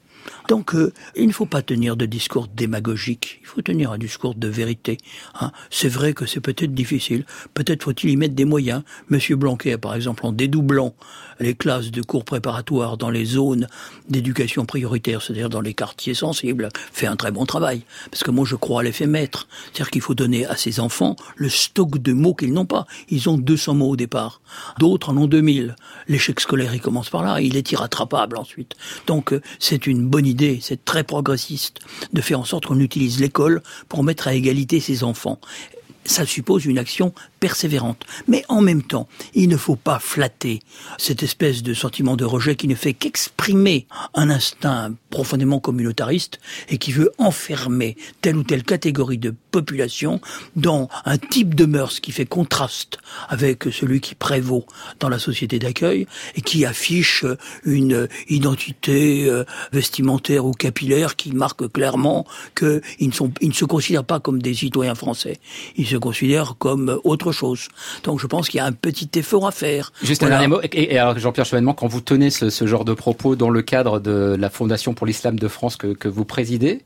Donc, 0.48 0.74
euh, 0.74 0.92
il 1.16 1.26
ne 1.28 1.32
faut 1.32 1.46
pas 1.46 1.62
tenir 1.62 1.96
de 1.96 2.06
discours 2.06 2.48
démagogique. 2.48 3.38
Il 3.42 3.46
faut 3.46 3.62
tenir 3.62 3.92
un 3.92 3.98
discours 3.98 4.34
de 4.34 4.48
vérité. 4.48 4.98
Hein. 5.40 5.52
C'est 5.70 5.88
vrai 5.88 6.12
que 6.12 6.26
c'est 6.26 6.40
peut-être 6.40 6.74
difficile. 6.74 7.24
Peut-être 7.54 7.84
faut-il 7.84 8.10
y 8.10 8.16
mettre 8.16 8.34
des 8.34 8.44
moyens. 8.44 8.82
Monsieur 9.08 9.36
Blanquet, 9.36 9.78
par 9.78 9.94
exemple, 9.94 10.26
en 10.26 10.32
dédoublant 10.32 10.94
les 11.40 11.54
classes 11.54 11.90
de 11.90 12.02
cours 12.02 12.24
préparatoires 12.24 12.96
dans 12.96 13.10
les 13.10 13.24
zones 13.24 13.66
d'éducation 14.08 14.64
prioritaire, 14.64 15.22
c'est-à-dire 15.22 15.48
dans 15.48 15.60
les 15.60 15.74
quartiers 15.74 16.14
sensibles, 16.14 16.68
fait 16.92 17.06
un 17.06 17.16
très 17.16 17.30
bon 17.30 17.46
travail. 17.46 17.82
Parce 18.10 18.22
que 18.22 18.30
moi, 18.30 18.44
je 18.46 18.56
crois 18.56 18.80
à 18.80 18.84
l'effet 18.84 19.06
maître. 19.06 19.48
C'est-à-dire 19.64 19.90
qu'il 19.90 20.00
faut 20.00 20.14
donner 20.14 20.46
à 20.46 20.56
ces 20.56 20.80
enfants 20.80 21.16
le 21.36 21.48
stock 21.48 21.98
de 21.98 22.12
mots 22.12 22.34
qu'ils 22.34 22.52
n'ont 22.52 22.66
pas. 22.66 22.86
Ils 23.08 23.28
ont 23.28 23.38
200 23.38 23.74
mots 23.74 23.90
au 23.90 23.96
départ. 23.96 24.40
D'autres 24.78 25.10
en 25.10 25.16
ont 25.16 25.26
2000. 25.26 25.76
L'échec 26.08 26.40
scolaire, 26.40 26.74
il 26.74 26.80
commence 26.80 27.10
par 27.10 27.22
là. 27.22 27.40
Il 27.40 27.56
est 27.56 27.72
irrattrapable 27.72 28.36
ensuite. 28.36 28.74
Donc, 29.06 29.32
euh, 29.32 29.40
c'est 29.58 29.86
une 29.86 30.06
bonne 30.06 30.26
idée, 30.26 30.31
c'est 30.60 30.84
très 30.84 31.04
progressiste, 31.04 31.80
de 32.12 32.20
faire 32.20 32.40
en 32.40 32.44
sorte 32.44 32.66
qu'on 32.66 32.80
utilise 32.80 33.20
l'école 33.20 33.62
pour 33.88 34.04
mettre 34.04 34.28
à 34.28 34.34
égalité 34.34 34.80
ses 34.80 35.04
enfants. 35.04 35.40
Ça 36.04 36.26
suppose 36.26 36.64
une 36.64 36.78
action 36.78 37.14
persévérante. 37.42 38.06
Mais 38.28 38.44
en 38.48 38.60
même 38.60 38.84
temps, 38.84 39.08
il 39.34 39.48
ne 39.48 39.56
faut 39.56 39.74
pas 39.74 39.98
flatter 39.98 40.60
cette 40.96 41.24
espèce 41.24 41.64
de 41.64 41.74
sentiment 41.74 42.14
de 42.14 42.24
rejet 42.24 42.54
qui 42.54 42.68
ne 42.68 42.76
fait 42.76 42.94
qu'exprimer 42.94 43.88
un 44.14 44.30
instinct 44.30 44.92
profondément 45.10 45.58
communautariste 45.58 46.38
et 46.68 46.78
qui 46.78 46.92
veut 46.92 47.10
enfermer 47.18 47.96
telle 48.20 48.36
ou 48.36 48.44
telle 48.44 48.62
catégorie 48.62 49.18
de 49.18 49.34
population 49.50 50.20
dans 50.54 50.88
un 51.04 51.18
type 51.18 51.56
de 51.56 51.66
mœurs 51.66 51.98
qui 51.98 52.12
fait 52.12 52.26
contraste 52.26 52.98
avec 53.28 53.64
celui 53.72 54.00
qui 54.00 54.14
prévaut 54.14 54.64
dans 55.00 55.08
la 55.08 55.18
société 55.18 55.58
d'accueil 55.58 56.06
et 56.36 56.42
qui 56.42 56.64
affiche 56.64 57.24
une 57.64 58.06
identité 58.28 59.28
euh, 59.28 59.44
vestimentaire 59.72 60.46
ou 60.46 60.52
capillaire 60.52 61.16
qui 61.16 61.32
marque 61.32 61.70
clairement 61.72 62.24
qu'ils 62.56 62.80
ne, 63.00 63.48
ne 63.48 63.52
se 63.52 63.64
considèrent 63.64 64.04
pas 64.04 64.20
comme 64.20 64.40
des 64.40 64.54
citoyens 64.54 64.94
français. 64.94 65.40
Ils 65.76 65.88
se 65.88 65.96
considèrent 65.96 66.54
comme 66.58 67.00
autre 67.02 67.31
chose. 67.32 67.68
Donc 68.04 68.20
je 68.20 68.26
pense 68.26 68.48
qu'il 68.48 68.58
y 68.58 68.60
a 68.60 68.66
un 68.66 68.72
petit 68.72 69.10
effort 69.14 69.46
à 69.46 69.52
faire. 69.52 69.92
Juste 70.02 70.22
un 70.22 70.28
dernier 70.28 70.48
mot. 70.48 70.60
Et, 70.72 70.98
alors 70.98 71.18
Jean-Pierre 71.18 71.46
Chevènement, 71.46 71.74
quand 71.74 71.86
vous 71.86 72.00
tenez 72.00 72.30
ce, 72.30 72.50
ce, 72.50 72.66
genre 72.66 72.84
de 72.84 72.94
propos 72.94 73.36
dans 73.36 73.50
le 73.50 73.62
cadre 73.62 74.00
de 74.00 74.36
la 74.38 74.50
Fondation 74.50 74.94
pour 74.94 75.06
l'Islam 75.06 75.38
de 75.38 75.48
France 75.48 75.76
que, 75.76 75.88
que 75.88 76.08
vous 76.08 76.24
présidez, 76.24 76.82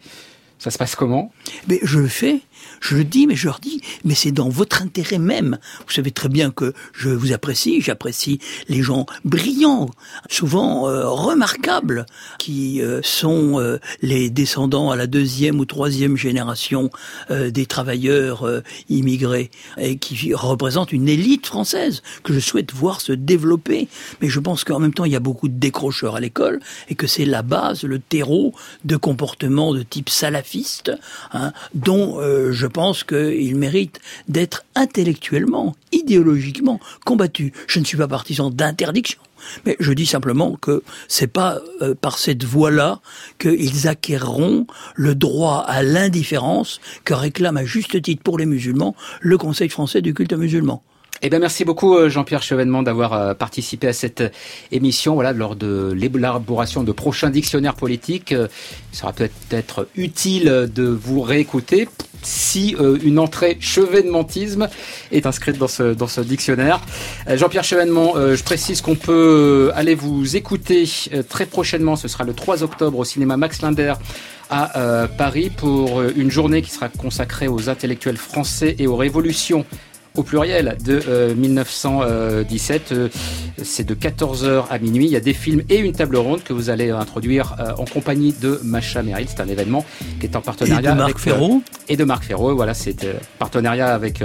ça 0.58 0.70
se 0.70 0.78
passe 0.78 0.94
comment? 0.94 1.32
Mais 1.68 1.78
je 1.82 1.98
le 1.98 2.08
fais 2.08 2.40
je 2.80 2.96
le 2.96 3.04
dis, 3.04 3.26
mais 3.26 3.36
je 3.36 3.46
leur 3.46 3.60
dis, 3.60 3.80
mais 4.04 4.14
c'est 4.14 4.32
dans 4.32 4.48
votre 4.48 4.82
intérêt 4.82 5.18
même. 5.18 5.58
Vous 5.86 5.92
savez 5.92 6.10
très 6.10 6.28
bien 6.28 6.50
que 6.50 6.72
je 6.92 7.08
vous 7.08 7.32
apprécie, 7.32 7.80
j'apprécie 7.80 8.38
les 8.68 8.82
gens 8.82 9.06
brillants, 9.24 9.90
souvent 10.28 10.88
euh, 10.88 11.08
remarquables, 11.08 12.06
qui 12.38 12.82
euh, 12.82 13.00
sont 13.02 13.60
euh, 13.60 13.78
les 14.02 14.30
descendants 14.30 14.90
à 14.90 14.96
la 14.96 15.06
deuxième 15.06 15.60
ou 15.60 15.64
troisième 15.64 16.16
génération 16.16 16.90
des 17.30 17.66
travailleurs 17.66 18.48
immigrés 18.88 19.50
et 19.78 19.96
qui 19.98 20.34
représentent 20.34 20.92
une 20.92 21.08
élite 21.08 21.46
française 21.46 22.02
que 22.22 22.32
je 22.32 22.40
souhaite 22.40 22.72
voir 22.72 23.00
se 23.00 23.12
développer. 23.12 23.88
Mais 24.20 24.28
je 24.28 24.40
pense 24.40 24.64
qu'en 24.64 24.78
même 24.78 24.94
temps, 24.94 25.04
il 25.04 25.12
y 25.12 25.16
a 25.16 25.20
beaucoup 25.20 25.48
de 25.48 25.58
décrocheurs 25.58 26.16
à 26.16 26.20
l'école 26.20 26.60
et 26.88 26.94
que 26.94 27.06
c'est 27.06 27.24
la 27.24 27.42
base, 27.42 27.82
le 27.82 27.98
terreau 27.98 28.54
de 28.84 28.96
comportements 28.96 29.74
de 29.74 29.82
type 29.82 30.08
salafiste, 30.08 30.92
hein, 31.32 31.52
dont 31.74 32.20
je 32.52 32.65
pense 32.66 33.04
qu'il 33.04 33.56
mérite 33.56 34.00
d'être 34.28 34.64
intellectuellement, 34.74 35.74
idéologiquement 35.92 36.80
combattu. 37.04 37.52
Je 37.66 37.80
ne 37.80 37.84
suis 37.84 37.96
pas 37.96 38.08
partisan 38.08 38.50
d'interdiction. 38.50 39.20
Mais 39.64 39.76
je 39.80 39.92
dis 39.92 40.06
simplement 40.06 40.56
que 40.56 40.82
c'est 41.08 41.26
pas 41.26 41.60
euh, 41.82 41.94
par 41.94 42.18
cette 42.18 42.44
voie-là 42.44 43.00
qu'ils 43.38 43.86
acquerront 43.86 44.66
le 44.94 45.14
droit 45.14 45.64
à 45.66 45.82
l'indifférence 45.82 46.80
que 47.04 47.14
réclame 47.14 47.56
à 47.56 47.64
juste 47.64 48.00
titre 48.02 48.22
pour 48.22 48.38
les 48.38 48.46
musulmans 48.46 48.96
le 49.20 49.38
Conseil 49.38 49.68
français 49.68 50.02
du 50.02 50.14
culte 50.14 50.32
musulman. 50.32 50.82
Eh 51.22 51.30
bien, 51.30 51.38
merci 51.38 51.64
beaucoup 51.64 51.96
euh, 51.96 52.10
Jean-Pierre 52.10 52.42
Chevènement 52.42 52.82
d'avoir 52.82 53.14
euh, 53.14 53.32
participé 53.32 53.88
à 53.88 53.94
cette 53.94 54.20
euh, 54.20 54.28
émission. 54.70 55.14
Voilà, 55.14 55.32
lors 55.32 55.56
de 55.56 55.92
l'élaboration 55.96 56.82
de 56.82 56.92
prochains 56.92 57.30
dictionnaires 57.30 57.74
politiques, 57.74 58.32
il 58.32 58.96
sera 58.96 59.12
peut-être 59.12 59.88
utile 59.96 60.70
de 60.72 60.84
vous 60.84 61.22
réécouter 61.22 61.88
si 62.22 62.74
une 63.04 63.18
entrée 63.20 63.56
chevènementisme 63.60 64.68
est 65.12 65.26
inscrite 65.26 65.58
dans 65.58 65.68
ce, 65.68 65.94
dans 65.94 66.08
ce 66.08 66.20
dictionnaire. 66.20 66.80
Jean-Pierre 67.28 67.62
Chevènement, 67.62 68.14
je 68.16 68.42
précise 68.42 68.80
qu'on 68.80 68.96
peut 68.96 69.70
aller 69.74 69.94
vous 69.94 70.34
écouter 70.34 70.88
très 71.28 71.46
prochainement. 71.46 71.94
Ce 71.94 72.08
sera 72.08 72.24
le 72.24 72.32
3 72.34 72.64
octobre 72.64 72.98
au 72.98 73.04
cinéma 73.04 73.36
Max 73.36 73.62
Linder 73.62 73.94
à 74.50 75.06
Paris 75.16 75.50
pour 75.56 76.02
une 76.02 76.30
journée 76.30 76.62
qui 76.62 76.70
sera 76.70 76.88
consacrée 76.88 77.46
aux 77.46 77.68
intellectuels 77.68 78.16
français 78.16 78.74
et 78.78 78.88
aux 78.88 78.96
révolutions 78.96 79.64
au 80.16 80.22
pluriel 80.22 80.76
de 80.84 81.34
1917. 81.34 82.94
C'est 83.62 83.84
de 83.86 83.94
14h 83.94 84.64
à 84.70 84.78
minuit. 84.78 85.06
Il 85.06 85.10
y 85.10 85.16
a 85.16 85.20
des 85.20 85.34
films 85.34 85.62
et 85.68 85.78
une 85.78 85.92
table 85.92 86.16
ronde 86.16 86.42
que 86.42 86.52
vous 86.52 86.70
allez 86.70 86.90
introduire 86.90 87.56
en 87.78 87.84
compagnie 87.84 88.32
de 88.32 88.60
Macha 88.64 89.02
Merrill. 89.02 89.26
C'est 89.28 89.40
un 89.40 89.48
événement 89.48 89.84
qui 90.20 90.26
est 90.26 90.36
en 90.36 90.40
partenariat 90.40 90.90
et 90.90 90.94
de 90.94 90.98
Marc 90.98 91.10
avec 91.10 91.18
Ferraud. 91.18 91.62
et 91.88 91.96
de 91.96 92.04
Marc 92.04 92.24
Ferraud. 92.24 92.54
Voilà, 92.54 92.74
c'est 92.74 93.06
partenariat 93.38 93.94
avec 93.94 94.22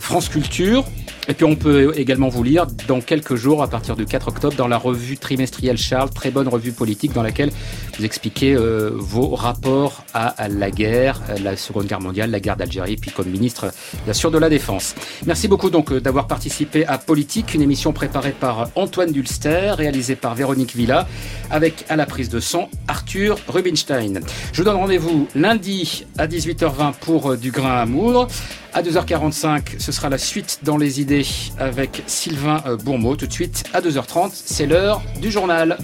France 0.00 0.28
Culture. 0.28 0.84
Et 1.28 1.34
puis 1.34 1.44
on 1.44 1.54
peut 1.54 1.92
également 1.96 2.28
vous 2.28 2.42
lire 2.42 2.66
dans 2.88 3.00
quelques 3.00 3.36
jours, 3.36 3.62
à 3.62 3.68
partir 3.68 3.94
du 3.94 4.04
4 4.04 4.28
octobre, 4.28 4.56
dans 4.56 4.66
la 4.66 4.78
revue 4.78 5.16
trimestrielle 5.16 5.76
Charles, 5.76 6.10
très 6.10 6.30
bonne 6.30 6.48
revue 6.48 6.72
politique 6.72 7.12
dans 7.12 7.22
laquelle 7.22 7.50
vous 8.00 8.06
expliquez 8.06 8.54
euh, 8.54 8.90
vos 8.94 9.34
rapports 9.34 10.04
à, 10.14 10.48
la 10.48 10.70
guerre, 10.70 11.20
la 11.42 11.54
Seconde 11.54 11.86
Guerre 11.86 12.00
mondiale, 12.00 12.30
la 12.30 12.40
guerre 12.40 12.56
d'Algérie, 12.56 12.96
puis 12.96 13.10
comme 13.10 13.28
ministre, 13.28 13.70
bien 14.06 14.14
sûr, 14.14 14.30
de 14.30 14.38
la 14.38 14.48
Défense. 14.48 14.94
Merci 15.26 15.48
beaucoup 15.48 15.68
donc 15.68 15.92
euh, 15.92 16.00
d'avoir 16.00 16.26
participé 16.26 16.86
à 16.86 16.96
Politique, 16.96 17.52
une 17.52 17.60
émission 17.60 17.92
préparée 17.92 18.32
par 18.32 18.70
Antoine 18.74 19.12
Dulster, 19.12 19.72
réalisée 19.76 20.16
par 20.16 20.34
Véronique 20.34 20.74
Villa, 20.74 21.06
avec 21.50 21.84
à 21.90 21.96
la 21.96 22.06
prise 22.06 22.30
de 22.30 22.40
son 22.40 22.70
Arthur 22.88 23.38
Rubinstein. 23.48 24.20
Je 24.54 24.62
vous 24.62 24.64
donne 24.64 24.76
rendez-vous 24.76 25.28
lundi 25.34 26.06
à 26.16 26.26
18h20 26.26 26.94
pour 27.00 27.32
euh, 27.32 27.36
du 27.36 27.50
grain 27.50 27.82
à 27.82 27.84
moudre. 27.84 28.28
À 28.72 28.80
2h45, 28.80 29.78
ce 29.78 29.92
sera 29.92 30.08
la 30.08 30.16
suite 30.16 30.60
dans 30.62 30.78
les 30.78 31.02
idées 31.02 31.26
avec 31.58 32.02
Sylvain 32.06 32.62
Bourmeau. 32.82 33.16
Tout 33.16 33.26
de 33.26 33.32
suite, 33.32 33.64
à 33.74 33.82
2h30, 33.82 34.30
c'est 34.32 34.66
l'heure 34.66 35.02
du 35.20 35.30
journal. 35.30 35.76